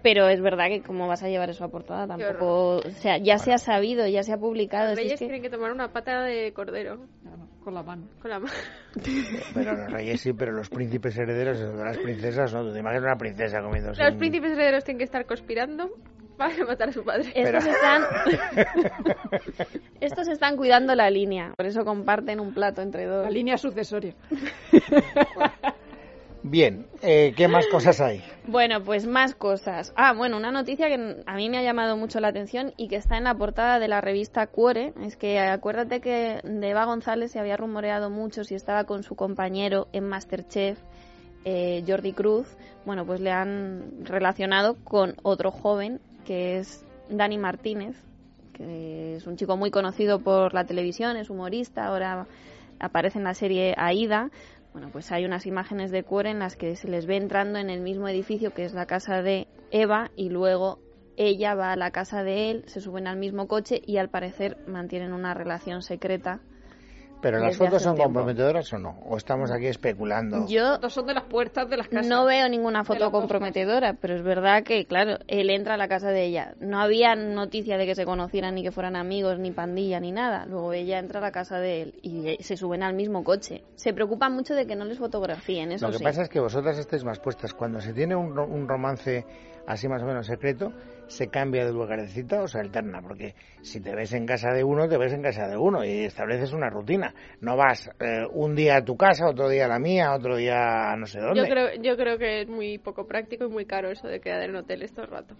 Pero 0.00 0.28
es 0.28 0.40
verdad 0.40 0.68
que 0.68 0.80
cómo 0.82 1.08
vas 1.08 1.24
a 1.24 1.28
llevar 1.28 1.50
eso 1.50 1.64
a 1.64 1.68
portada 1.70 2.06
tampoco, 2.06 2.76
o 2.76 2.90
sea, 2.90 3.18
ya 3.18 3.38
se 3.38 3.52
ha 3.52 3.58
sabido, 3.58 4.06
ya 4.06 4.22
se 4.22 4.32
ha 4.32 4.38
publicado. 4.38 4.90
Los 4.90 4.92
es 4.92 4.98
reyes 4.98 5.12
que- 5.18 5.24
tienen 5.26 5.42
que 5.42 5.50
tomar 5.50 5.72
una 5.72 5.92
pata 5.92 6.22
de 6.22 6.52
cordero 6.52 7.00
Claro, 7.22 7.48
con 7.64 7.74
la 7.74 7.82
mano. 7.82 8.04
con 8.22 8.30
la 8.30 8.38
mano. 8.38 8.52
Pero 9.54 9.76
los 9.76 9.90
reyes 9.92 10.20
sí, 10.20 10.32
pero 10.32 10.52
los 10.52 10.68
príncipes 10.70 11.16
herederos, 11.18 11.58
las 11.60 11.98
princesas, 11.98 12.52
no. 12.54 12.64
Tú 12.64 12.72
te 12.72 12.78
imaginas 12.78 13.04
una 13.04 13.16
princesa 13.16 13.60
comiendo 13.60 13.90
Los 13.92 14.14
príncipes 14.14 14.52
herederos 14.52 14.84
tienen 14.84 14.98
que 14.98 15.04
estar 15.04 15.26
conspirando 15.26 15.90
para 16.38 16.64
matar 16.64 16.88
a 16.88 16.92
su 16.92 17.04
padre. 17.04 17.32
Estos 17.34 17.66
están, 17.66 18.02
estos 20.00 20.28
están 20.28 20.56
cuidando 20.56 20.94
la 20.94 21.10
línea, 21.10 21.52
por 21.56 21.66
eso 21.66 21.84
comparten 21.84 22.40
un 22.40 22.54
plato 22.54 22.80
entre 22.80 23.04
dos. 23.04 23.24
La 23.24 23.30
línea 23.30 23.58
sucesoria. 23.58 24.14
Bien, 26.44 26.86
eh, 27.02 27.34
¿qué 27.36 27.48
más 27.48 27.66
cosas 27.66 28.00
hay? 28.00 28.22
Bueno, 28.46 28.82
pues 28.82 29.06
más 29.06 29.34
cosas. 29.34 29.92
Ah, 29.96 30.14
bueno, 30.14 30.36
una 30.36 30.52
noticia 30.52 30.86
que 30.86 31.22
a 31.26 31.34
mí 31.34 31.50
me 31.50 31.58
ha 31.58 31.62
llamado 31.62 31.96
mucho 31.96 32.20
la 32.20 32.28
atención 32.28 32.72
y 32.76 32.88
que 32.88 32.96
está 32.96 33.18
en 33.18 33.24
la 33.24 33.34
portada 33.34 33.80
de 33.80 33.88
la 33.88 34.00
revista 34.00 34.46
Cuore. 34.46 34.94
Es 35.02 35.16
que 35.16 35.40
acuérdate 35.40 36.00
que 36.00 36.40
de 36.44 36.70
Eva 36.70 36.84
González 36.84 37.32
se 37.32 37.40
había 37.40 37.56
rumoreado 37.56 38.08
mucho 38.08 38.44
si 38.44 38.54
estaba 38.54 38.84
con 38.84 39.02
su 39.02 39.16
compañero 39.16 39.88
en 39.92 40.08
Masterchef, 40.08 40.78
eh, 41.44 41.84
Jordi 41.86 42.12
Cruz. 42.12 42.56
Bueno, 42.86 43.04
pues 43.04 43.20
le 43.20 43.32
han 43.32 44.06
relacionado 44.06 44.76
con 44.84 45.16
otro 45.24 45.50
joven 45.50 46.00
que 46.28 46.58
es 46.58 46.84
Dani 47.08 47.38
Martínez, 47.38 47.96
que 48.52 49.16
es 49.16 49.26
un 49.26 49.36
chico 49.36 49.56
muy 49.56 49.70
conocido 49.70 50.20
por 50.20 50.52
la 50.52 50.66
televisión, 50.66 51.16
es 51.16 51.30
humorista, 51.30 51.86
ahora 51.86 52.26
aparece 52.78 53.16
en 53.16 53.24
la 53.24 53.32
serie 53.32 53.74
Aida. 53.78 54.30
Bueno, 54.74 54.90
pues 54.92 55.10
hay 55.10 55.24
unas 55.24 55.46
imágenes 55.46 55.90
de 55.90 56.02
Cuore 56.02 56.28
en 56.28 56.38
las 56.38 56.54
que 56.54 56.76
se 56.76 56.86
les 56.86 57.06
ve 57.06 57.16
entrando 57.16 57.58
en 57.58 57.70
el 57.70 57.80
mismo 57.80 58.08
edificio 58.08 58.52
que 58.52 58.66
es 58.66 58.74
la 58.74 58.84
casa 58.84 59.22
de 59.22 59.48
Eva 59.70 60.10
y 60.16 60.28
luego 60.28 60.80
ella 61.16 61.54
va 61.54 61.72
a 61.72 61.76
la 61.76 61.92
casa 61.92 62.22
de 62.22 62.50
él, 62.50 62.64
se 62.66 62.82
suben 62.82 63.06
al 63.06 63.16
mismo 63.16 63.48
coche 63.48 63.80
y 63.86 63.96
al 63.96 64.10
parecer 64.10 64.58
mantienen 64.66 65.14
una 65.14 65.32
relación 65.32 65.80
secreta. 65.80 66.40
¿Pero 67.20 67.38
las 67.40 67.56
fotos 67.56 67.82
son 67.82 67.94
tiempo. 67.96 68.04
comprometedoras 68.14 68.72
o 68.72 68.78
no? 68.78 68.98
¿O 69.08 69.16
estamos 69.16 69.50
aquí 69.50 69.66
especulando? 69.66 70.46
Yo 70.48 70.74
Estos 70.74 70.92
son 70.94 71.06
de 71.06 71.14
las 71.14 71.24
puertas 71.24 71.68
de 71.68 71.76
las 71.76 71.88
casas. 71.88 72.06
no 72.06 72.24
veo 72.24 72.48
ninguna 72.48 72.84
foto 72.84 73.10
comprometedora, 73.10 73.94
pero 74.00 74.14
es 74.14 74.22
verdad 74.22 74.62
que, 74.62 74.84
claro, 74.86 75.18
él 75.26 75.50
entra 75.50 75.74
a 75.74 75.76
la 75.76 75.88
casa 75.88 76.10
de 76.10 76.24
ella. 76.26 76.54
No 76.60 76.80
había 76.80 77.14
noticia 77.16 77.76
de 77.76 77.86
que 77.86 77.94
se 77.94 78.04
conocieran 78.04 78.54
ni 78.54 78.62
que 78.62 78.70
fueran 78.70 78.94
amigos, 78.96 79.38
ni 79.38 79.50
pandilla, 79.50 79.98
ni 80.00 80.12
nada. 80.12 80.46
Luego 80.46 80.72
ella 80.72 80.98
entra 80.98 81.18
a 81.18 81.22
la 81.22 81.32
casa 81.32 81.58
de 81.58 81.82
él 81.82 81.94
y 82.02 82.36
se 82.42 82.56
suben 82.56 82.82
al 82.82 82.94
mismo 82.94 83.24
coche. 83.24 83.64
Se 83.74 83.92
preocupan 83.92 84.32
mucho 84.32 84.54
de 84.54 84.66
que 84.66 84.76
no 84.76 84.84
les 84.84 84.98
fotografíen, 84.98 85.72
eso 85.72 85.86
Lo 85.86 85.92
que 85.92 85.98
sí. 85.98 86.04
pasa 86.04 86.22
es 86.22 86.28
que 86.28 86.40
vosotras 86.40 86.78
estáis 86.78 87.04
más 87.04 87.18
puestas. 87.18 87.52
Cuando 87.52 87.80
se 87.80 87.92
tiene 87.92 88.14
un, 88.14 88.38
un 88.38 88.68
romance 88.68 89.24
así 89.66 89.88
más 89.88 90.02
o 90.02 90.06
menos 90.06 90.26
secreto, 90.26 90.72
se 91.08 91.28
cambia 91.28 91.64
de 91.66 91.72
lugarcita 91.72 92.42
o 92.42 92.48
se 92.48 92.60
alterna. 92.60 93.02
Porque 93.02 93.34
si 93.62 93.80
te 93.80 93.94
ves 93.94 94.12
en 94.12 94.26
casa 94.26 94.52
de 94.52 94.62
uno, 94.62 94.88
te 94.88 94.96
ves 94.96 95.12
en 95.12 95.22
casa 95.22 95.48
de 95.48 95.56
uno 95.56 95.84
y 95.84 96.04
estableces 96.04 96.52
una 96.52 96.70
rutina. 96.70 97.14
No 97.40 97.56
vas 97.56 97.90
eh, 98.00 98.24
un 98.32 98.54
día 98.54 98.76
a 98.76 98.84
tu 98.84 98.96
casa, 98.96 99.28
otro 99.28 99.48
día 99.48 99.64
a 99.64 99.68
la 99.68 99.78
mía, 99.78 100.12
otro 100.14 100.36
día 100.36 100.92
a 100.92 100.96
no 100.96 101.06
sé 101.06 101.20
dónde. 101.20 101.42
Yo 101.42 101.48
creo, 101.48 101.74
yo 101.82 101.96
creo 101.96 102.18
que 102.18 102.42
es 102.42 102.48
muy 102.48 102.78
poco 102.78 103.06
práctico 103.06 103.44
y 103.46 103.48
muy 103.48 103.66
caro 103.66 103.90
eso 103.90 104.06
de 104.06 104.20
quedar 104.20 104.42
en 104.42 104.56
hoteles 104.56 104.92
todo 104.92 105.06
el 105.06 105.10
rato. 105.10 105.34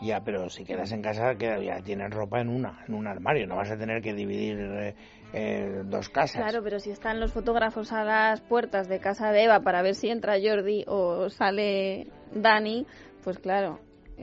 Ya, 0.00 0.20
pero 0.24 0.48
si 0.48 0.64
quedas 0.64 0.90
en 0.90 1.00
casa, 1.00 1.36
queda- 1.36 1.62
ya 1.62 1.80
tienes 1.80 2.10
ropa 2.10 2.40
en 2.40 2.48
una, 2.48 2.82
en 2.88 2.94
un 2.94 3.06
armario. 3.06 3.46
No 3.46 3.56
vas 3.56 3.70
a 3.70 3.76
tener 3.76 4.02
que 4.02 4.12
dividir 4.12 4.58
eh, 4.58 4.94
eh, 5.32 5.82
dos 5.84 6.08
casas. 6.08 6.42
Claro, 6.42 6.62
pero 6.64 6.80
si 6.80 6.90
están 6.90 7.20
los 7.20 7.32
fotógrafos 7.32 7.92
a 7.92 8.02
las 8.02 8.40
puertas 8.40 8.88
de 8.88 8.98
casa 8.98 9.30
de 9.30 9.44
Eva 9.44 9.60
para 9.60 9.80
ver 9.82 9.94
si 9.94 10.08
entra 10.08 10.34
Jordi 10.42 10.84
o 10.88 11.28
sale 11.30 12.08
Dani, 12.34 12.84
pues 13.22 13.38
claro, 13.38 13.78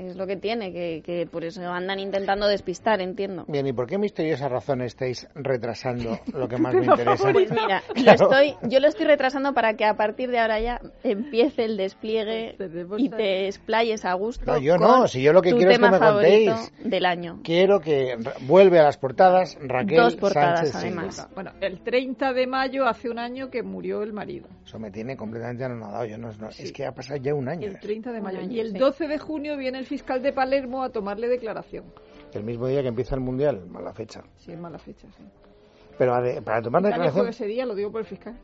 es 0.08 0.16
lo 0.16 0.26
que 0.28 0.38
tiene, 0.38 0.72
que, 0.72 1.02
que 1.04 1.28
por 1.28 1.44
eso 1.44 1.62
andan 1.70 2.00
intentando 2.00 2.48
despistar, 2.48 3.02
entiendo. 3.02 3.46
Bien, 3.48 3.66
¿y 3.68 3.74
por 3.74 3.88
qué 3.88 3.98
misteriosas 3.98 4.52
razones 4.52 4.88
estáis 4.88 5.28
retrasando 5.36 6.20
lo 6.34 6.48
que 6.48 6.58
más 6.58 6.74
me 6.76 6.86
interesa? 6.86 7.32
Pues 7.32 7.52
mira, 7.52 7.84
lo 7.90 7.94
Claro. 8.04 8.32
estoy, 8.32 8.56
yo 8.70 8.80
lo 8.80 8.88
estoy 8.88 9.06
retrasando 9.06 9.54
para 9.54 9.74
que 9.76 9.86
a 9.86 9.96
partir 9.96 10.30
de 10.32 10.40
ahora 10.40 10.60
ya 10.60 10.82
empiece 11.04 11.66
el 11.66 11.78
despliegue 11.78 12.56
Tenemos 12.58 13.00
y 13.00 13.10
te 13.10 13.46
explayes 13.48 14.06
a 14.06 14.14
gusto. 14.14 14.46
No, 14.46 14.58
yo 14.60 14.78
con 14.78 14.88
no, 14.88 15.08
si 15.08 15.22
yo 15.22 15.34
lo 15.34 15.42
que 15.42 15.54
quiero 15.54 15.72
es 15.72 15.80
que 15.80 15.90
me 15.90 16.00
contéis. 16.00 16.72
del 16.84 17.06
año. 17.06 17.40
Quiero 17.44 17.80
que 17.80 18.16
vuelve 18.42 18.80
a 18.80 18.84
las 18.84 18.98
portadas 18.98 19.58
Raquel 19.62 19.98
Dos 19.98 20.16
portadas, 20.16 20.60
Sánchez 20.70 20.76
además. 20.76 21.16
Silva. 21.16 21.30
Bueno, 21.36 21.52
el 21.62 21.82
30 21.82 22.34
de 22.34 22.48
mayo 22.48 22.86
hace 22.88 23.10
un 23.10 23.20
año 23.20 23.50
que 23.50 23.64
murió 23.64 24.04
el 24.04 24.14
marido. 24.14 24.48
Eso 24.66 24.80
me 24.80 24.92
tiene 24.92 25.16
completamente 25.18 25.64
anonadado. 25.64 26.06
Yo 26.06 26.18
no, 26.18 26.32
no- 26.40 26.50
Es 26.50 26.72
que 26.72 26.86
ha 26.86 26.94
pasado 26.94 27.18
ya 27.22 27.34
un 27.34 27.50
año. 27.50 27.68
El 27.68 27.80
30 27.80 28.12
de 28.12 28.22
mayo. 28.22 28.40
año, 28.40 28.52
Y 28.52 28.60
el 28.60 28.72
sí. 28.72 28.78
12 28.78 29.08
de 29.08 29.18
junio 29.18 29.58
viene 29.58 29.80
el 29.80 29.86
fiscal 29.90 30.22
de 30.22 30.32
Palermo 30.32 30.84
a 30.84 30.90
tomarle 30.90 31.28
declaración. 31.28 31.86
El 32.34 32.44
mismo 32.44 32.68
día 32.68 32.82
que 32.82 32.88
empieza 32.88 33.16
el 33.16 33.22
Mundial, 33.22 33.66
mala 33.68 33.92
fecha. 33.94 34.22
Sí, 34.38 34.52
es 34.52 34.60
mala 34.60 34.78
fecha, 34.78 35.08
sí. 35.18 35.24
Pero 35.98 36.14
ade- 36.14 36.42
para 36.42 36.62
tomar 36.62 36.82
declaración, 36.84 37.28
ese 37.28 37.46
día, 37.48 37.66
lo 37.66 37.76
digo 37.76 37.92
por 37.92 38.02
el 38.02 38.08
fiscal. 38.08 38.38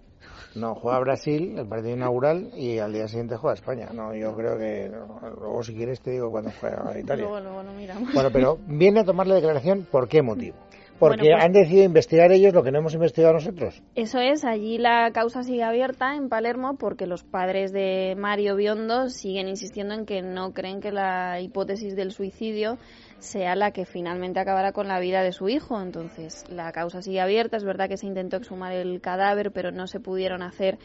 no, 0.56 0.74
juega 0.76 1.00
Brasil, 1.00 1.58
el 1.58 1.68
partido 1.68 1.96
inaugural, 1.96 2.50
y 2.56 2.80
al 2.80 2.92
día 2.92 3.08
siguiente 3.08 3.38
juega 3.38 3.54
España. 3.54 3.90
No, 3.94 4.14
yo 4.16 4.36
creo 4.36 4.58
que... 4.58 4.90
no, 4.90 5.20
luego 5.40 5.64
si 5.64 5.74
quieres 5.76 6.02
te 6.02 6.12
digo 6.12 6.32
cuando 6.32 6.52
juega 6.60 7.00
Italia. 7.00 7.26
Luego, 7.28 7.40
luego 7.40 7.64
lo 7.64 7.72
miramos. 7.74 8.14
Bueno, 8.14 8.30
pero 8.34 8.58
viene 8.68 9.02
a 9.02 9.04
tomarle 9.06 9.36
declaración, 9.36 9.88
¿por 9.90 10.08
qué 10.10 10.22
motivo? 10.22 10.58
Porque 11.00 11.18
Bueno, 11.24 11.36
pues- 11.36 11.46
han 11.46 11.52
decidido 11.52 11.84
investigar 11.84 12.32
ellos 12.32 12.54
lo 12.54 12.64
que 12.64 12.72
no 12.72 12.80
hemos 12.80 12.94
investigado 12.94 13.34
nosotros. 13.34 13.82
Eso 13.96 14.20
es, 14.20 14.46
allí 14.46 14.78
la 14.78 15.12
causa 15.12 15.44
sigue 15.44 15.64
abierta 15.64 16.16
en 16.16 16.30
Palermo 16.30 16.78
porque 16.78 17.06
los 17.06 17.24
padres 17.24 17.74
de 17.74 18.16
Mario 18.18 18.56
Biondo 18.56 19.10
siguen 19.10 19.50
insistiendo 19.50 19.94
en 19.94 20.06
que 20.06 20.22
no 20.22 20.54
creen 20.54 20.80
que 20.80 20.92
la 20.92 21.42
hipótesis 21.42 21.96
del 21.96 22.12
suicidio 22.12 22.78
sea 23.20 23.56
la 23.56 23.72
que 23.72 23.86
finalmente 23.86 24.40
acabará 24.40 24.72
con 24.72 24.88
la 24.88 25.00
vida 25.00 25.22
de 25.22 25.32
su 25.32 25.50
hijo. 25.50 25.82
Entonces, 25.82 26.46
la 26.50 26.72
causa 26.72 27.02
sigue 27.02 27.20
abierta. 27.20 27.58
Es 27.58 27.64
verdad 27.64 27.90
que 27.90 27.98
se 27.98 28.08
intentó 28.08 28.38
exhumar 28.38 28.72
el 28.74 29.02
cadáver, 29.02 29.52
pero 29.52 29.72
no 29.72 29.88
se 29.88 30.00
pudieron 30.00 30.42
hacer 30.44 30.78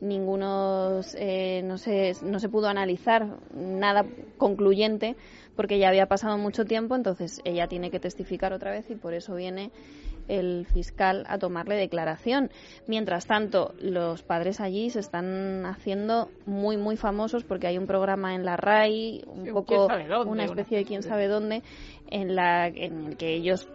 ningunos, 0.00 1.14
eh, 1.18 1.62
no, 1.64 1.78
se, 1.78 2.12
no 2.22 2.38
se 2.38 2.48
pudo 2.48 2.68
analizar 2.68 3.38
nada 3.54 4.04
concluyente 4.36 5.16
porque 5.56 5.78
ya 5.78 5.88
había 5.88 6.06
pasado 6.06 6.38
mucho 6.38 6.64
tiempo. 6.64 6.94
Entonces, 6.94 7.40
ella 7.44 7.66
tiene 7.68 7.90
que 7.90 8.00
testificar 8.00 8.52
otra 8.52 8.70
vez 8.70 8.90
y 8.90 8.94
por 8.94 9.14
eso 9.14 9.34
viene 9.34 9.70
el 10.28 10.66
fiscal 10.66 11.24
a 11.28 11.38
tomarle 11.38 11.76
declaración. 11.76 12.50
Mientras 12.86 13.26
tanto, 13.26 13.74
los 13.78 14.22
padres 14.22 14.60
allí 14.60 14.90
se 14.90 15.00
están 15.00 15.66
haciendo 15.66 16.30
muy, 16.46 16.76
muy 16.76 16.96
famosos 16.96 17.44
porque 17.44 17.66
hay 17.66 17.78
un 17.78 17.86
programa 17.86 18.34
en 18.34 18.44
la 18.44 18.56
RAI, 18.56 19.24
un 19.26 19.52
poco 19.52 19.88
una 20.26 20.44
especie 20.44 20.78
de 20.78 20.84
quién 20.84 21.02
sabe 21.02 21.28
dónde, 21.28 21.62
en, 22.10 22.34
la, 22.34 22.68
en 22.68 23.06
el 23.06 23.16
que 23.16 23.34
ellos 23.34 23.68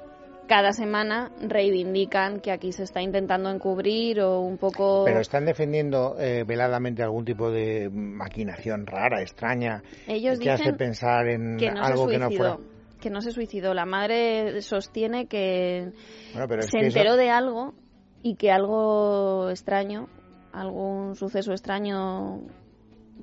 cada 0.50 0.74
semana 0.74 1.32
reivindican 1.40 2.40
que 2.40 2.52
aquí 2.52 2.72
se 2.72 2.82
está 2.82 3.04
intentando 3.04 3.52
encubrir 3.52 4.20
o 4.22 4.42
un 4.42 4.58
poco... 4.58 5.04
Pero 5.06 5.20
están 5.20 5.46
defendiendo 5.46 6.16
eh, 6.20 6.44
veladamente 6.44 7.04
algún 7.04 7.24
tipo 7.24 7.52
de 7.52 7.88
maquinación 7.94 8.88
rara, 8.88 9.22
extraña, 9.22 9.84
Ellos 10.08 10.40
que 10.40 10.50
hace 10.50 10.74
pensar 10.74 11.28
en 11.30 11.58
que 11.58 11.70
no 11.70 11.84
algo 11.84 12.08
que 12.08 12.18
no 12.18 12.32
fuera... 12.32 12.58
Que 13.00 13.12
no 13.12 13.22
se 13.22 13.32
suicidó. 13.32 13.76
La 13.76 13.86
madre 13.86 14.60
sostiene 14.62 15.28
que 15.28 15.92
Bueno, 16.34 16.62
se 16.64 16.80
que 16.80 16.88
eso- 16.88 16.98
enteró 17.00 17.16
de 17.16 17.30
algo 17.30 17.76
y 18.24 18.36
que 18.36 18.52
algo 18.52 19.52
extraño, 19.52 20.10
algún 20.52 21.16
suceso 21.16 21.52
extraño 21.52 22.42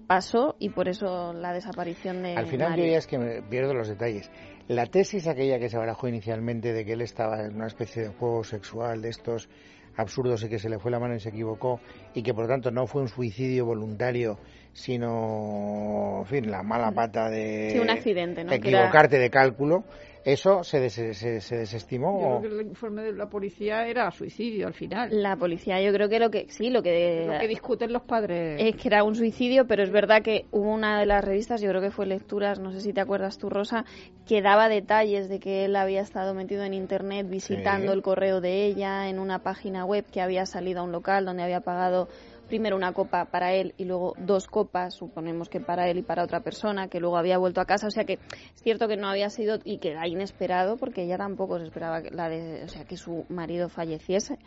pasó 0.06 0.54
y 0.60 0.68
por 0.70 0.88
eso 0.88 1.32
la 1.32 1.52
desaparición 1.52 2.22
de 2.22 2.36
Al 2.36 2.46
final 2.46 2.70
Mario. 2.70 2.84
yo 2.86 2.92
ya 2.92 2.98
es 2.98 3.06
que 3.08 3.18
me 3.18 3.42
pierdo 3.42 3.74
los 3.74 3.88
detalles. 3.88 4.30
La 4.68 4.86
tesis 4.86 5.28
aquella 5.28 5.58
que 5.58 5.68
se 5.68 5.78
barajó 5.78 6.08
inicialmente 6.08 6.72
de 6.72 6.84
que 6.84 6.94
él 6.94 7.00
estaba 7.00 7.44
en 7.44 7.54
una 7.54 7.68
especie 7.68 8.02
de 8.02 8.08
juego 8.08 8.42
sexual 8.42 9.00
de 9.00 9.10
estos 9.10 9.48
absurdos 9.96 10.42
y 10.42 10.48
que 10.48 10.58
se 10.58 10.68
le 10.68 10.78
fue 10.78 10.90
la 10.90 10.98
mano 10.98 11.14
y 11.14 11.20
se 11.20 11.28
equivocó 11.28 11.80
y 12.14 12.22
que 12.22 12.34
por 12.34 12.44
lo 12.44 12.48
tanto 12.48 12.70
no 12.70 12.86
fue 12.86 13.02
un 13.02 13.08
suicidio 13.08 13.64
voluntario 13.64 14.38
sino 14.72 16.18
en 16.20 16.26
fin 16.26 16.50
la 16.50 16.62
mala 16.62 16.92
pata 16.92 17.30
de 17.30 17.70
Sí, 17.70 17.78
un 17.78 17.88
accidente, 17.88 18.44
¿no? 18.44 18.50
Que 18.50 18.56
equivocarte 18.56 19.18
de 19.18 19.30
cálculo 19.30 19.84
eso 20.32 20.64
se, 20.64 20.80
des- 20.80 20.92
se, 21.16 21.40
se 21.40 21.56
desestimó 21.56 22.20
Yo 22.20 22.26
o- 22.28 22.40
creo 22.40 22.50
que 22.56 22.60
el 22.62 22.66
informe 22.68 23.02
de 23.02 23.12
la 23.12 23.28
policía 23.28 23.86
era 23.86 24.10
suicidio 24.10 24.66
al 24.66 24.74
final. 24.74 25.08
La 25.22 25.36
policía, 25.36 25.80
yo 25.80 25.92
creo 25.92 26.08
que 26.08 26.18
lo 26.18 26.30
que 26.30 26.46
sí, 26.50 26.68
lo 26.70 26.82
que, 26.82 27.26
Lo 27.26 27.38
que 27.38 27.48
discuten 27.48 27.92
los 27.92 28.02
padres. 28.02 28.60
es 28.60 28.76
que 28.76 28.88
era 28.88 29.04
un 29.04 29.14
suicidio, 29.14 29.66
pero 29.66 29.82
es 29.82 29.90
verdad 29.90 30.22
que 30.22 30.46
hubo 30.50 30.72
una 30.72 30.98
de 30.98 31.06
las 31.06 31.24
revistas, 31.24 31.60
yo 31.60 31.68
creo 31.70 31.80
que 31.80 31.90
fue 31.90 32.06
Lecturas, 32.06 32.58
no 32.58 32.72
sé 32.72 32.80
si 32.80 32.92
te 32.92 33.00
acuerdas 33.00 33.38
tú, 33.38 33.48
Rosa, 33.48 33.84
que 34.26 34.42
daba 34.42 34.68
detalles 34.68 35.28
de 35.28 35.38
que 35.38 35.64
él 35.64 35.76
había 35.76 36.00
estado 36.00 36.34
metido 36.34 36.64
en 36.64 36.74
internet 36.74 37.28
visitando 37.28 37.92
Sí. 37.92 37.96
el 37.96 38.02
correo 38.02 38.40
de 38.40 38.66
ella 38.66 39.08
en 39.08 39.18
una 39.20 39.38
página 39.38 39.84
web 39.84 40.04
que 40.10 40.20
había 40.20 40.44
salido 40.46 40.80
a 40.80 40.82
un 40.82 40.92
local 40.92 41.24
donde 41.24 41.44
había 41.44 41.60
pagado 41.60 42.08
primero 42.46 42.76
una 42.76 42.92
copa 42.92 43.26
para 43.26 43.52
él 43.54 43.74
y 43.76 43.84
luego 43.84 44.14
dos 44.18 44.46
copas, 44.46 44.94
suponemos 44.94 45.48
que 45.48 45.60
para 45.60 45.88
él 45.88 45.98
y 45.98 46.02
para 46.02 46.22
otra 46.24 46.40
persona, 46.40 46.88
que 46.88 47.00
luego 47.00 47.16
había 47.16 47.38
vuelto 47.38 47.60
a 47.60 47.64
casa, 47.64 47.86
o 47.86 47.90
sea 47.90 48.04
que 48.04 48.14
es 48.14 48.62
cierto 48.62 48.88
que 48.88 48.96
no 48.96 49.08
había 49.08 49.30
sido 49.30 49.58
y 49.64 49.78
que 49.78 49.90
era 49.90 50.06
inesperado 50.08 50.76
porque 50.76 51.02
ella 51.02 51.18
tampoco 51.18 51.58
se 51.58 51.64
esperaba 51.64 52.02
que, 52.02 52.10
la 52.10 52.28
de, 52.28 52.62
o 52.64 52.68
sea, 52.68 52.84
que 52.84 52.96
su 52.96 53.24
marido 53.28 53.68
falleciese. 53.68 54.38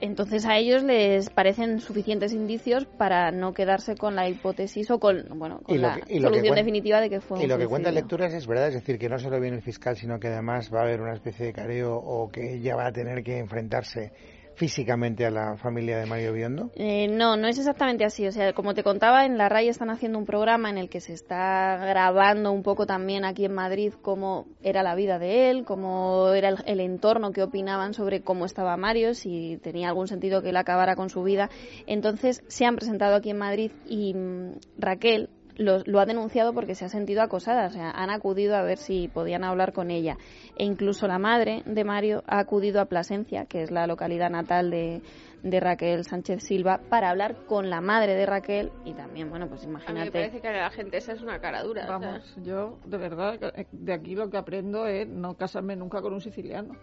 Entonces 0.00 0.44
a 0.44 0.56
ellos 0.58 0.82
les 0.82 1.30
parecen 1.30 1.78
suficientes 1.80 2.32
indicios 2.32 2.84
para 2.84 3.30
no 3.30 3.54
quedarse 3.54 3.94
con 3.94 4.16
la 4.16 4.28
hipótesis 4.28 4.90
o 4.90 4.98
con, 4.98 5.24
bueno, 5.38 5.60
con 5.62 5.80
la 5.80 6.00
que- 6.00 6.20
solución 6.20 6.56
definitiva 6.56 7.00
de 7.00 7.08
que 7.08 7.20
fue 7.20 7.38
un 7.38 7.44
Y 7.44 7.46
lo 7.46 7.56
que 7.56 7.66
cuenta 7.66 7.88
suicidio. 7.90 8.02
lecturas 8.02 8.34
es 8.34 8.46
verdad, 8.46 8.68
es 8.68 8.74
decir, 8.74 8.98
que 8.98 9.08
no 9.08 9.18
solo 9.18 9.40
viene 9.40 9.56
el 9.56 9.62
fiscal, 9.62 9.96
sino 9.96 10.18
que 10.18 10.28
además 10.28 10.70
va 10.74 10.80
a 10.80 10.82
haber 10.82 11.00
una 11.00 11.14
especie 11.14 11.46
de 11.46 11.52
careo 11.52 11.96
o 11.96 12.28
que 12.28 12.56
ella 12.56 12.74
va 12.76 12.86
a 12.88 12.92
tener 12.92 13.22
que 13.22 13.38
enfrentarse 13.38 14.12
físicamente 14.54 15.26
a 15.26 15.30
la 15.30 15.56
familia 15.56 15.98
de 15.98 16.06
Mario 16.06 16.32
Biondo. 16.32 16.70
Eh, 16.76 17.08
no, 17.08 17.36
no 17.36 17.48
es 17.48 17.58
exactamente 17.58 18.04
así. 18.04 18.26
O 18.26 18.32
sea, 18.32 18.52
como 18.52 18.74
te 18.74 18.82
contaba, 18.82 19.24
en 19.24 19.38
la 19.38 19.48
RAI 19.48 19.68
están 19.68 19.90
haciendo 19.90 20.18
un 20.18 20.24
programa 20.24 20.70
en 20.70 20.78
el 20.78 20.88
que 20.88 21.00
se 21.00 21.12
está 21.12 21.76
grabando 21.76 22.52
un 22.52 22.62
poco 22.62 22.86
también 22.86 23.24
aquí 23.24 23.44
en 23.44 23.54
Madrid 23.54 23.92
cómo 24.02 24.46
era 24.62 24.82
la 24.82 24.94
vida 24.94 25.18
de 25.18 25.50
él, 25.50 25.64
cómo 25.64 26.32
era 26.32 26.50
el, 26.66 26.80
entorno, 26.80 27.32
qué 27.32 27.42
opinaban 27.42 27.94
sobre 27.94 28.22
cómo 28.22 28.44
estaba 28.44 28.76
Mario, 28.76 29.14
si 29.14 29.58
tenía 29.62 29.88
algún 29.88 30.08
sentido 30.08 30.42
que 30.42 30.50
él 30.50 30.56
acabara 30.56 30.96
con 30.96 31.10
su 31.10 31.22
vida. 31.22 31.50
Entonces 31.86 32.42
se 32.48 32.64
han 32.64 32.76
presentado 32.76 33.16
aquí 33.16 33.30
en 33.30 33.38
Madrid 33.38 33.72
y 33.86 34.14
mm, 34.14 34.52
Raquel 34.78 35.28
lo, 35.56 35.80
lo 35.86 36.00
ha 36.00 36.06
denunciado 36.06 36.52
porque 36.52 36.74
se 36.74 36.84
ha 36.84 36.88
sentido 36.88 37.22
acosada. 37.22 37.66
O 37.66 37.70
sea, 37.70 37.90
han 37.90 38.10
acudido 38.10 38.56
a 38.56 38.62
ver 38.62 38.78
si 38.78 39.08
podían 39.08 39.44
hablar 39.44 39.72
con 39.72 39.90
ella. 39.90 40.16
E 40.56 40.64
incluso 40.64 41.06
la 41.06 41.18
madre 41.18 41.62
de 41.66 41.84
Mario 41.84 42.22
ha 42.26 42.38
acudido 42.38 42.80
a 42.80 42.86
Plasencia, 42.86 43.46
que 43.46 43.62
es 43.62 43.70
la 43.70 43.86
localidad 43.86 44.30
natal 44.30 44.70
de, 44.70 45.02
de 45.42 45.60
Raquel 45.60 46.04
Sánchez 46.04 46.42
Silva, 46.42 46.80
para 46.88 47.10
hablar 47.10 47.44
con 47.46 47.70
la 47.70 47.80
madre 47.80 48.14
de 48.14 48.26
Raquel 48.26 48.72
y 48.84 48.92
también, 48.94 49.30
bueno, 49.30 49.48
pues 49.48 49.62
A 49.62 49.66
mí 49.66 49.72
me 49.72 49.78
imagínate. 49.80 50.10
parece 50.10 50.40
que 50.40 50.50
la 50.52 50.70
gente 50.70 50.96
esa 50.96 51.12
es 51.12 51.22
una 51.22 51.38
cara 51.40 51.62
dura. 51.62 51.84
o 51.84 51.86
sea. 51.86 51.98
Vamos, 51.98 52.36
yo 52.42 52.78
de 52.86 52.98
verdad, 52.98 53.38
de 53.72 53.92
aquí 53.92 54.14
lo 54.14 54.30
que 54.30 54.36
aprendo 54.38 54.86
es 54.86 55.06
no 55.08 55.34
casarme 55.36 55.76
nunca 55.76 56.00
con 56.02 56.12
un 56.14 56.20
siciliano. 56.20 56.74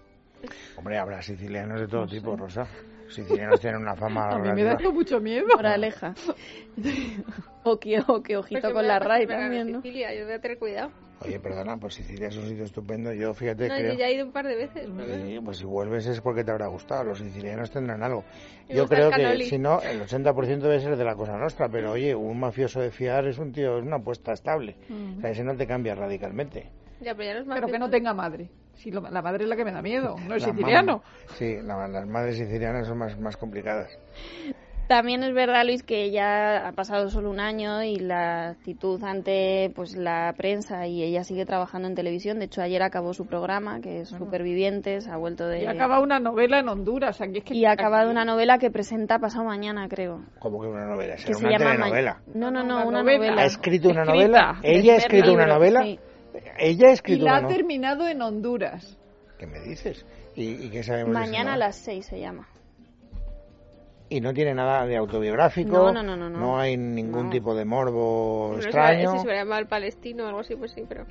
Hombre, 0.77 0.97
habrá 0.97 1.21
sicilianos 1.21 1.79
de 1.79 1.87
todo 1.87 2.07
tipo, 2.07 2.35
Rosa. 2.35 2.67
Sicilianos 3.11 3.59
tienen 3.59 3.81
una 3.81 3.95
fama 3.95 4.29
A 4.31 4.39
mí 4.39 4.51
me 4.51 4.63
da 4.63 4.77
mucho 4.91 5.19
miedo. 5.19 5.45
Moraleja. 5.55 6.13
o 7.63 7.79
que, 7.79 7.99
o 8.07 8.23
que 8.23 8.37
ojito 8.37 8.61
Porque 8.61 8.73
con 8.73 8.87
la 8.87 8.99
RAI 8.99 9.27
también, 9.27 9.71
¿no? 9.71 9.81
Sicilia, 9.81 10.13
yo 10.15 10.25
voy 10.25 10.33
a 10.33 10.39
tener 10.39 10.57
cuidado. 10.57 10.91
Oye, 11.23 11.39
perdona, 11.39 11.77
pues 11.77 11.93
Sicilia 11.93 12.29
es 12.29 12.37
un 12.37 12.47
sitio 12.47 12.63
estupendo. 12.63 13.13
Yo, 13.13 13.33
fíjate, 13.35 13.67
No, 13.67 13.75
creo... 13.75 13.93
yo 13.93 13.99
ya 13.99 14.07
he 14.07 14.15
ido 14.15 14.25
un 14.25 14.31
par 14.31 14.47
de 14.47 14.55
veces. 14.55 14.89
¿no? 14.89 15.05
Sí, 15.05 15.39
pues 15.43 15.57
si 15.57 15.65
vuelves 15.65 16.07
es 16.07 16.19
porque 16.19 16.43
te 16.43 16.49
habrá 16.49 16.65
gustado. 16.67 17.03
Los 17.03 17.19
sicilianos 17.19 17.69
tendrán 17.69 18.01
algo. 18.01 18.23
Me 18.67 18.75
Yo 18.75 18.87
creo 18.87 19.11
que, 19.11 19.45
si 19.45 19.59
no, 19.59 19.81
el 19.81 20.01
80% 20.01 20.59
debe 20.59 20.79
ser 20.79 20.97
de 20.97 21.03
la 21.03 21.15
cosa 21.15 21.37
nuestra. 21.37 21.69
Pero 21.69 21.91
oye, 21.91 22.15
un 22.15 22.39
mafioso 22.39 22.81
de 22.81 22.89
fiar 22.89 23.27
es 23.27 23.37
un 23.37 23.51
tío, 23.51 23.77
es 23.77 23.83
una 23.83 23.97
apuesta 23.97 24.33
estable. 24.33 24.77
O 25.17 25.21
sea, 25.21 25.29
ese 25.29 25.43
no 25.43 25.55
te 25.55 25.67
cambia 25.67 25.93
radicalmente. 25.93 26.71
Ya, 27.01 27.13
pero 27.13 27.23
ya 27.23 27.33
no 27.35 27.39
es 27.41 27.47
más 27.47 27.59
Pero 27.59 27.71
que 27.71 27.79
no 27.79 27.89
tenga 27.89 28.13
madre. 28.15 28.49
Si 28.75 28.89
lo- 28.91 29.01
la 29.01 29.21
madre 29.21 29.43
es 29.43 29.49
la 29.49 29.55
que 29.55 29.65
me 29.65 29.71
da 29.71 29.81
miedo, 29.81 30.15
no 30.27 30.35
La 30.35 30.39
siciliano. 30.39 31.03
Sí, 31.35 31.57
la- 31.63 31.87
las 31.87 32.07
madres 32.07 32.37
sicilianas 32.37 32.87
son 32.87 32.97
más, 32.97 33.19
más 33.19 33.37
complicadas. 33.37 33.89
También 34.87 35.23
es 35.23 35.33
verdad, 35.33 35.63
Luis, 35.65 35.83
que 35.83 36.11
ya 36.11 36.67
ha 36.67 36.71
pasado 36.73 37.09
solo 37.09 37.29
un 37.29 37.39
año 37.39 37.81
y 37.81 37.95
la 37.95 38.49
actitud 38.49 39.01
ante 39.05 39.71
pues 39.73 39.95
la 39.95 40.33
prensa 40.35 40.85
y 40.85 41.01
ella 41.01 41.23
sigue 41.23 41.45
trabajando 41.45 41.87
en 41.87 41.95
televisión. 41.95 42.39
De 42.39 42.45
hecho, 42.45 42.61
ayer 42.61 42.83
acabó 42.83 43.13
su 43.13 43.25
programa, 43.25 43.79
que 43.79 44.01
es 44.01 44.09
Supervivientes, 44.09 45.07
ha 45.07 45.15
vuelto 45.15 45.47
de... 45.47 45.61
Y 45.63 45.65
acaba 45.65 46.01
una 46.01 46.19
novela 46.19 46.59
en 46.59 46.67
Honduras. 46.67 47.21
Aquí 47.21 47.37
es 47.37 47.43
que 47.45 47.53
y 47.53 47.63
ha 47.63 47.71
acabado 47.71 48.11
una 48.11 48.25
novela 48.25 48.57
que 48.57 48.69
presenta 48.69 49.17
pasado 49.19 49.45
mañana, 49.45 49.87
creo. 49.87 50.25
Como 50.39 50.59
que 50.61 50.67
una 50.67 50.85
novela, 50.85 51.15
Que 51.15 51.21
será 51.21 51.37
se 51.37 51.43
llama 51.45 51.57
Ma- 51.65 51.71
telenovela. 51.71 52.21
No, 52.33 52.51
no, 52.51 52.61
no, 52.61 52.75
Una 52.79 52.85
una 52.85 52.99
novela. 53.03 53.17
novela. 53.27 53.41
¿Ha 53.43 53.45
escrito 53.45 53.89
una 53.91 54.01
Escrita. 54.03 54.27
novela? 54.27 54.59
¿Ella 54.61 54.93
ha 54.93 54.97
escrito 54.97 55.31
una 55.33 55.45
novela? 55.45 55.83
sí. 55.83 55.99
Ella 56.61 56.87
ha 56.87 56.91
Y 56.91 56.93
escrito 56.93 57.25
la 57.25 57.31
una 57.31 57.37
ha 57.37 57.41
novela. 57.41 57.57
terminado 57.57 58.07
en 58.07 58.21
Honduras. 58.21 58.97
¿Qué 59.39 59.47
me 59.47 59.59
dices? 59.61 60.05
¿Y, 60.35 60.65
y 60.65 60.69
qué 60.69 60.83
sabemos 60.83 61.13
Mañana 61.13 61.53
a 61.53 61.57
las 61.57 61.75
seis 61.75 62.05
se 62.05 62.19
llama. 62.19 62.47
Y 64.09 64.19
no 64.19 64.33
tiene 64.33 64.53
nada 64.53 64.85
de 64.85 64.97
autobiográfico. 64.97 65.71
No, 65.71 65.91
no, 65.93 66.03
no, 66.03 66.15
no, 66.17 66.29
no. 66.29 66.59
hay 66.59 66.75
ningún 66.77 67.25
No. 67.25 67.29
tipo 67.31 67.55
de 67.55 67.63
morbo 67.65 68.51
No 68.55 68.61
sé 68.61 68.67
extraño. 68.67 69.13
si 69.13 69.19
se 69.27 69.33
llama 69.33 69.57
el 69.57 69.67
palestino 69.67 70.25
o 70.25 70.27
algo 70.27 70.41
así, 70.41 70.55
pues 70.55 70.71
sí, 70.73 70.83
pero. 70.87 71.05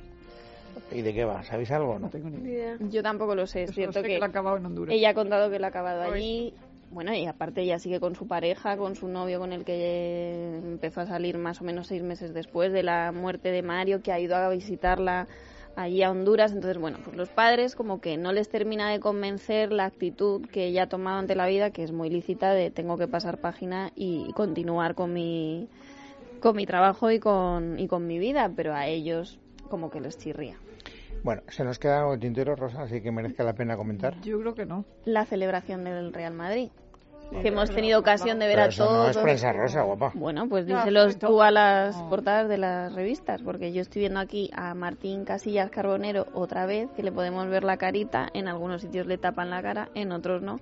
¿Y 0.91 1.01
de 1.01 1.13
qué 1.13 1.25
va? 1.25 1.41
¿Sabéis 1.43 1.71
algo 1.71 1.93
no? 1.95 1.99
No 2.01 2.09
tengo 2.09 2.29
ni 2.29 2.49
idea. 2.49 2.77
Yo 2.79 3.01
tampoco 3.01 3.33
lo 3.33 3.47
sé, 3.47 3.63
es 3.63 3.71
cierto 3.73 3.93
sé 3.93 4.01
que 4.03 4.09
que 4.13 4.19
la 4.19 4.27
ha 4.27 4.29
acabado 4.29 4.57
en 4.57 4.65
Honduras. 4.67 4.93
ella 4.95 5.09
ha 5.09 5.13
contado 5.13 5.49
que 5.49 5.57
la 5.59 5.67
ha 5.67 5.69
acabado 5.69 6.03
allí. 6.11 6.53
Bueno, 6.91 7.13
y 7.13 7.25
aparte 7.25 7.61
ella 7.61 7.79
sigue 7.79 8.01
con 8.01 8.15
su 8.15 8.27
pareja, 8.27 8.75
con 8.75 8.97
su 8.97 9.07
novio 9.07 9.39
con 9.39 9.53
el 9.53 9.63
que 9.63 10.59
empezó 10.61 10.99
a 10.99 11.05
salir 11.05 11.37
más 11.37 11.61
o 11.61 11.63
menos 11.63 11.87
seis 11.87 12.03
meses 12.03 12.33
después 12.33 12.73
de 12.73 12.83
la 12.83 13.13
muerte 13.13 13.49
de 13.49 13.61
Mario, 13.61 14.01
que 14.01 14.11
ha 14.11 14.19
ido 14.19 14.35
a 14.35 14.49
visitarla 14.49 15.27
allí 15.77 16.03
a 16.03 16.11
Honduras. 16.11 16.51
Entonces, 16.51 16.77
bueno, 16.77 16.97
pues 17.01 17.15
los 17.15 17.29
padres 17.29 17.77
como 17.77 18.01
que 18.01 18.17
no 18.17 18.33
les 18.33 18.49
termina 18.49 18.89
de 18.89 18.99
convencer 18.99 19.71
la 19.71 19.85
actitud 19.85 20.45
que 20.47 20.65
ella 20.65 20.83
ha 20.83 20.89
tomado 20.89 21.19
ante 21.19 21.33
la 21.33 21.47
vida, 21.47 21.71
que 21.71 21.83
es 21.83 21.93
muy 21.93 22.09
lícita 22.09 22.51
de 22.53 22.71
tengo 22.71 22.97
que 22.97 23.07
pasar 23.07 23.39
página 23.39 23.93
y 23.95 24.33
continuar 24.33 24.93
con 24.93 25.13
mi 25.13 25.69
con 26.41 26.57
mi 26.57 26.65
trabajo 26.65 27.09
y 27.09 27.19
con 27.19 27.79
y 27.79 27.87
con 27.87 28.05
mi 28.05 28.19
vida, 28.19 28.51
pero 28.53 28.73
a 28.73 28.87
ellos 28.87 29.39
como 29.69 29.89
que 29.89 30.01
les 30.01 30.17
chirría. 30.17 30.57
Bueno, 31.23 31.43
se 31.47 31.63
nos 31.63 31.77
queda 31.79 31.99
algo 31.99 32.13
de 32.13 32.17
tintero, 32.17 32.55
Rosa, 32.55 32.81
así 32.81 32.99
que 32.99 33.11
merezca 33.11 33.43
la 33.43 33.53
pena 33.53 33.77
comentar. 33.77 34.19
Yo 34.21 34.39
creo 34.39 34.55
que 34.55 34.65
no. 34.65 34.85
La 35.05 35.23
celebración 35.25 35.83
del 35.83 36.11
Real 36.13 36.33
Madrid. 36.33 36.71
Que 37.41 37.47
hemos 37.47 37.69
tenido 37.71 37.99
ocasión 37.99 38.39
de 38.39 38.47
ver 38.47 38.55
Pero 38.55 38.65
a 38.65 38.69
eso 38.69 38.85
todos. 38.85 39.03
no 39.03 39.09
es 39.09 39.17
prensa 39.17 39.53
rosa, 39.53 39.81
guapa. 39.83 40.11
Bueno, 40.13 40.47
pues 40.49 40.65
díselos 40.65 41.17
tú 41.17 41.41
a 41.41 41.51
las 41.51 41.95
portadas 42.03 42.49
de 42.49 42.57
las 42.57 42.93
revistas, 42.93 43.41
porque 43.41 43.71
yo 43.71 43.81
estoy 43.81 44.01
viendo 44.01 44.19
aquí 44.19 44.49
a 44.53 44.73
Martín 44.73 45.23
Casillas 45.25 45.69
Carbonero 45.71 46.27
otra 46.33 46.65
vez, 46.65 46.89
que 46.95 47.03
le 47.03 47.11
podemos 47.11 47.47
ver 47.47 47.63
la 47.63 47.77
carita, 47.77 48.27
en 48.33 48.47
algunos 48.47 48.81
sitios 48.81 49.07
le 49.07 49.17
tapan 49.17 49.49
la 49.49 49.61
cara, 49.61 49.89
en 49.95 50.11
otros 50.11 50.41
no, 50.41 50.57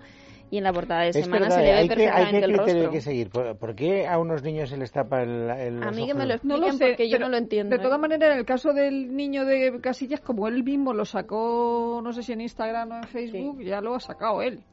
y 0.51 0.57
en 0.57 0.63
la 0.63 0.73
portada 0.73 1.01
de 1.03 1.13
semana 1.13 1.47
verdad, 1.47 1.57
se 1.57 1.61
le 1.63 1.71
ve 1.73 1.77
hay 1.77 1.89
que, 1.89 2.09
hay 2.09 2.27
perfectamente 2.27 2.39
que 2.39 2.45
el 2.45 2.51
criterio 2.53 2.81
hay 2.81 2.87
rostro. 2.87 2.91
que 2.91 3.01
seguir. 3.01 3.29
¿Por, 3.29 3.57
por 3.57 3.75
qué 3.75 4.07
a 4.07 4.17
unos 4.17 4.41
niños 4.43 4.69
se 4.69 4.77
les 4.77 4.91
tapa 4.91 5.21
el, 5.21 5.49
el 5.49 5.83
A 5.83 5.91
mí 5.91 6.07
que 6.07 6.13
me 6.15 6.25
lo 6.25 6.35
No 6.41 6.57
lo 6.57 6.67
expliquen 6.67 6.73
sé, 6.73 6.85
porque 6.87 7.09
yo 7.09 7.19
no 7.19 7.29
lo 7.29 7.37
entiendo. 7.37 7.75
De 7.75 7.81
todas 7.81 7.97
¿eh? 7.97 8.01
maneras, 8.01 8.31
en 8.33 8.39
el 8.39 8.45
caso 8.45 8.73
del 8.73 9.15
niño 9.15 9.45
de 9.45 9.79
Casillas, 9.79 10.21
como 10.21 10.47
él 10.47 10.63
mismo 10.63 10.93
lo 10.93 11.05
sacó, 11.05 12.01
no 12.03 12.13
sé 12.13 12.23
si 12.23 12.33
en 12.33 12.41
Instagram 12.41 12.91
o 12.91 12.95
en 12.97 13.03
Facebook, 13.03 13.61
ya 13.61 13.79
lo 13.81 13.93
ha 13.95 13.99
sacado 13.99 14.41
él. 14.41 14.63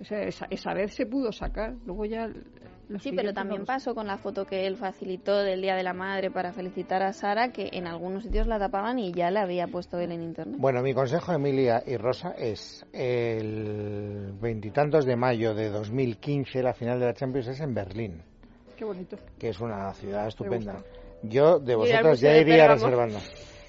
O 0.00 0.04
sea, 0.04 0.22
esa, 0.22 0.46
esa 0.50 0.74
vez 0.74 0.94
se 0.94 1.06
pudo 1.06 1.32
sacar. 1.32 1.74
Luego 1.84 2.04
ya 2.04 2.30
Sí, 3.00 3.12
pero 3.14 3.34
también 3.34 3.56
no 3.60 3.66
lo 3.66 3.66
sé. 3.66 3.72
pasó 3.74 3.94
con 3.94 4.06
la 4.06 4.16
foto 4.16 4.46
que 4.46 4.66
él 4.66 4.78
facilitó 4.78 5.36
del 5.42 5.60
Día 5.60 5.76
de 5.76 5.82
la 5.82 5.92
Madre 5.92 6.30
para 6.30 6.52
felicitar 6.54 7.02
a 7.02 7.12
Sara, 7.12 7.52
que 7.52 7.68
en 7.72 7.86
algunos 7.86 8.22
sitios 8.22 8.46
la 8.46 8.58
tapaban 8.58 8.98
y 8.98 9.12
ya 9.12 9.30
la 9.30 9.42
había 9.42 9.66
puesto 9.66 9.98
él 9.98 10.10
en 10.10 10.22
internet. 10.22 10.56
Bueno, 10.58 10.80
mi 10.82 10.94
consejo, 10.94 11.32
Emilia 11.32 11.82
y 11.86 11.98
Rosa, 11.98 12.30
es 12.30 12.86
el 12.94 14.32
veintitantos 14.40 15.04
de 15.04 15.16
mayo 15.16 15.54
de 15.54 15.68
2015, 15.68 16.62
la 16.62 16.72
final 16.72 16.98
de 16.98 17.06
la 17.06 17.12
Champions 17.12 17.48
es 17.48 17.60
en 17.60 17.74
Berlín, 17.74 18.22
Qué 18.74 18.86
bonito. 18.86 19.18
que 19.38 19.50
es 19.50 19.60
una 19.60 19.92
ciudad 19.92 20.26
estupenda. 20.28 20.82
Yo 21.22 21.58
de 21.58 21.76
Museo 21.76 22.14
ya 22.14 22.38
iría 22.38 22.68
reservando. 22.68 23.18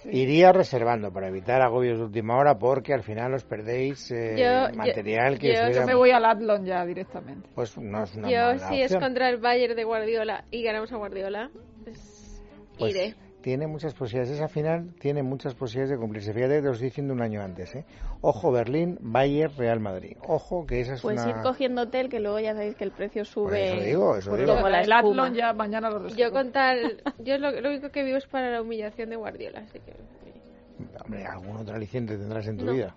Iría 0.05 0.51
reservando 0.53 1.11
para 1.11 1.27
evitar 1.27 1.61
agobios 1.61 1.97
de 1.97 2.05
última 2.05 2.37
hora 2.37 2.57
porque 2.57 2.93
al 2.93 3.03
final 3.03 3.33
os 3.33 3.43
perdéis 3.43 4.09
eh, 4.11 4.35
Yo- 4.37 4.69
yo- 4.71 4.75
material 4.77 5.37
que 5.37 5.47
yo- 5.47 5.53
os 5.53 5.59
Yo 5.59 5.65
hubiera- 5.67 5.85
me 5.85 5.95
voy 5.95 6.11
al 6.11 6.25
Adlon 6.25 6.65
ya 6.65 6.85
directamente. 6.85 7.49
pues 7.53 7.77
no 7.77 8.03
es 8.03 8.15
una 8.15 8.29
Yo, 8.29 8.37
mala 8.37 8.67
si 8.69 8.75
es 8.81 8.91
opción. 8.91 9.01
contra 9.01 9.29
el 9.29 9.37
Bayern 9.37 9.75
de 9.75 9.83
Guardiola 9.83 10.45
y 10.51 10.63
ganamos 10.63 10.91
a 10.91 10.97
Guardiola, 10.97 11.49
pues, 11.83 12.41
Pues 12.77 12.95
iré. 12.95 13.15
Tiene 13.41 13.67
muchas 13.67 13.93
posibilidades. 13.93 14.37
Esa 14.37 14.47
final 14.47 14.93
tiene 14.99 15.23
muchas 15.23 15.55
posibilidades 15.55 15.91
de 15.91 15.97
cumplirse. 15.97 16.33
Fíjate 16.33 16.55
que 16.55 16.59
te 16.61 16.65
lo 16.67 16.71
estoy 16.73 16.87
diciendo 16.89 17.13
un 17.13 17.21
año 17.21 17.41
antes. 17.41 17.73
¿eh? 17.75 17.85
Ojo 18.21 18.51
Berlín, 18.51 18.97
Bayern, 19.01 19.55
Real 19.57 19.79
Madrid. 19.79 20.17
Ojo 20.27 20.65
que 20.65 20.81
esa 20.81 20.93
es 20.95 21.01
Pues 21.01 21.19
una... 21.21 21.29
ir 21.29 21.35
cogiendo 21.41 21.83
hotel, 21.83 22.09
que 22.09 22.19
luego 22.19 22.39
ya 22.39 22.53
sabéis 22.53 22.75
que 22.75 22.83
el 22.83 22.91
precio 22.91 23.23
sube. 23.25 23.73
eso 23.75 23.83
digo, 23.85 24.15
eso 24.17 24.35
digo. 24.35 24.53
luego 24.53 24.69
la 24.69 24.81
espuma. 24.81 25.31
Ya 25.33 25.53
mañana 25.53 25.89
lo. 25.89 26.07
Yo 26.09 26.31
con 26.31 26.51
tal... 26.51 27.01
Yo 27.19 27.37
lo, 27.37 27.51
lo 27.59 27.69
único 27.69 27.89
que 27.89 28.03
vivo 28.03 28.17
es 28.17 28.27
para 28.27 28.49
la 28.51 28.61
humillación 28.61 29.09
de 29.09 29.15
Guardiola, 29.15 29.59
así 29.61 29.79
que... 29.79 29.93
Hombre, 31.03 31.25
algún 31.25 31.57
otro 31.57 31.75
aliciente 31.75 32.17
tendrás 32.17 32.47
en 32.47 32.57
tu 32.57 32.65
No. 32.65 32.73
vida. 32.73 32.95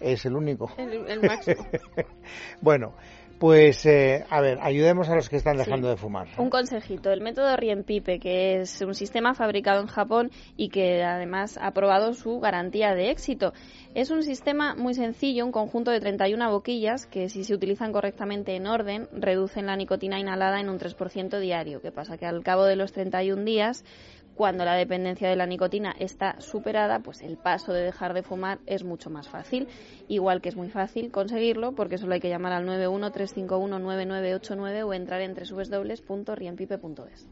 Es 0.00 0.24
el 0.26 0.34
único. 0.34 0.68
El, 0.78 1.06
el 1.08 1.20
máximo. 1.22 1.64
bueno, 2.60 2.94
pues 3.42 3.84
eh, 3.86 4.24
a 4.30 4.40
ver, 4.40 4.60
ayudemos 4.62 5.08
a 5.08 5.16
los 5.16 5.28
que 5.28 5.34
están 5.34 5.56
dejando 5.56 5.88
Sí. 5.88 5.90
de 5.90 5.96
fumar. 5.96 6.28
Un 6.38 6.48
consejito, 6.48 7.10
el 7.10 7.22
método 7.22 7.56
Riempipe, 7.56 8.20
que 8.20 8.60
es 8.60 8.80
un 8.82 8.94
sistema 8.94 9.34
fabricado 9.34 9.80
en 9.80 9.88
Japón 9.88 10.30
y 10.56 10.68
que 10.68 11.02
además 11.02 11.58
ha 11.60 11.72
probado 11.72 12.14
su 12.14 12.38
garantía 12.38 12.94
de 12.94 13.10
éxito. 13.10 13.52
Es 13.96 14.12
un 14.12 14.22
sistema 14.22 14.76
muy 14.76 14.94
sencillo, 14.94 15.44
un 15.44 15.50
conjunto 15.50 15.90
de 15.90 15.98
31 15.98 16.52
boquillas 16.52 17.04
que 17.06 17.28
si 17.28 17.42
se 17.42 17.52
utilizan 17.52 17.90
correctamente 17.90 18.54
en 18.54 18.68
orden 18.68 19.08
reducen 19.12 19.66
la 19.66 19.74
nicotina 19.74 20.20
inhalada 20.20 20.60
en 20.60 20.68
un 20.68 20.78
3% 20.78 21.40
diario. 21.40 21.80
Que 21.82 21.90
pasa 21.90 22.16
que 22.18 22.26
al 22.26 22.44
cabo 22.44 22.64
de 22.64 22.76
los 22.76 22.92
31 22.92 23.44
días 23.44 23.84
cuando 24.34 24.64
la 24.64 24.74
dependencia 24.74 25.28
de 25.28 25.36
la 25.36 25.46
nicotina 25.46 25.94
está 25.98 26.40
superada, 26.40 27.00
pues 27.00 27.22
el 27.22 27.36
paso 27.36 27.72
de 27.72 27.82
dejar 27.82 28.14
de 28.14 28.22
fumar 28.22 28.60
es 28.66 28.84
mucho 28.84 29.10
más 29.10 29.28
fácil. 29.28 29.68
Igual 30.08 30.40
que 30.40 30.48
es 30.48 30.56
muy 30.56 30.70
fácil 30.70 31.10
conseguirlo, 31.10 31.72
porque 31.72 31.98
solo 31.98 32.14
hay 32.14 32.20
que 32.20 32.28
llamar 32.28 32.52
al 32.52 32.66
913519989 32.66 34.86
o 34.86 34.94
entrar 34.94 35.20
en 35.20 35.34
www.riempipe.es. 35.34 37.28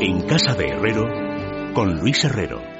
En 0.00 0.22
casa 0.26 0.54
de 0.54 0.68
Herrero 0.68 1.06
con 1.74 1.98
Luis 1.98 2.24
Herrero. 2.24 2.71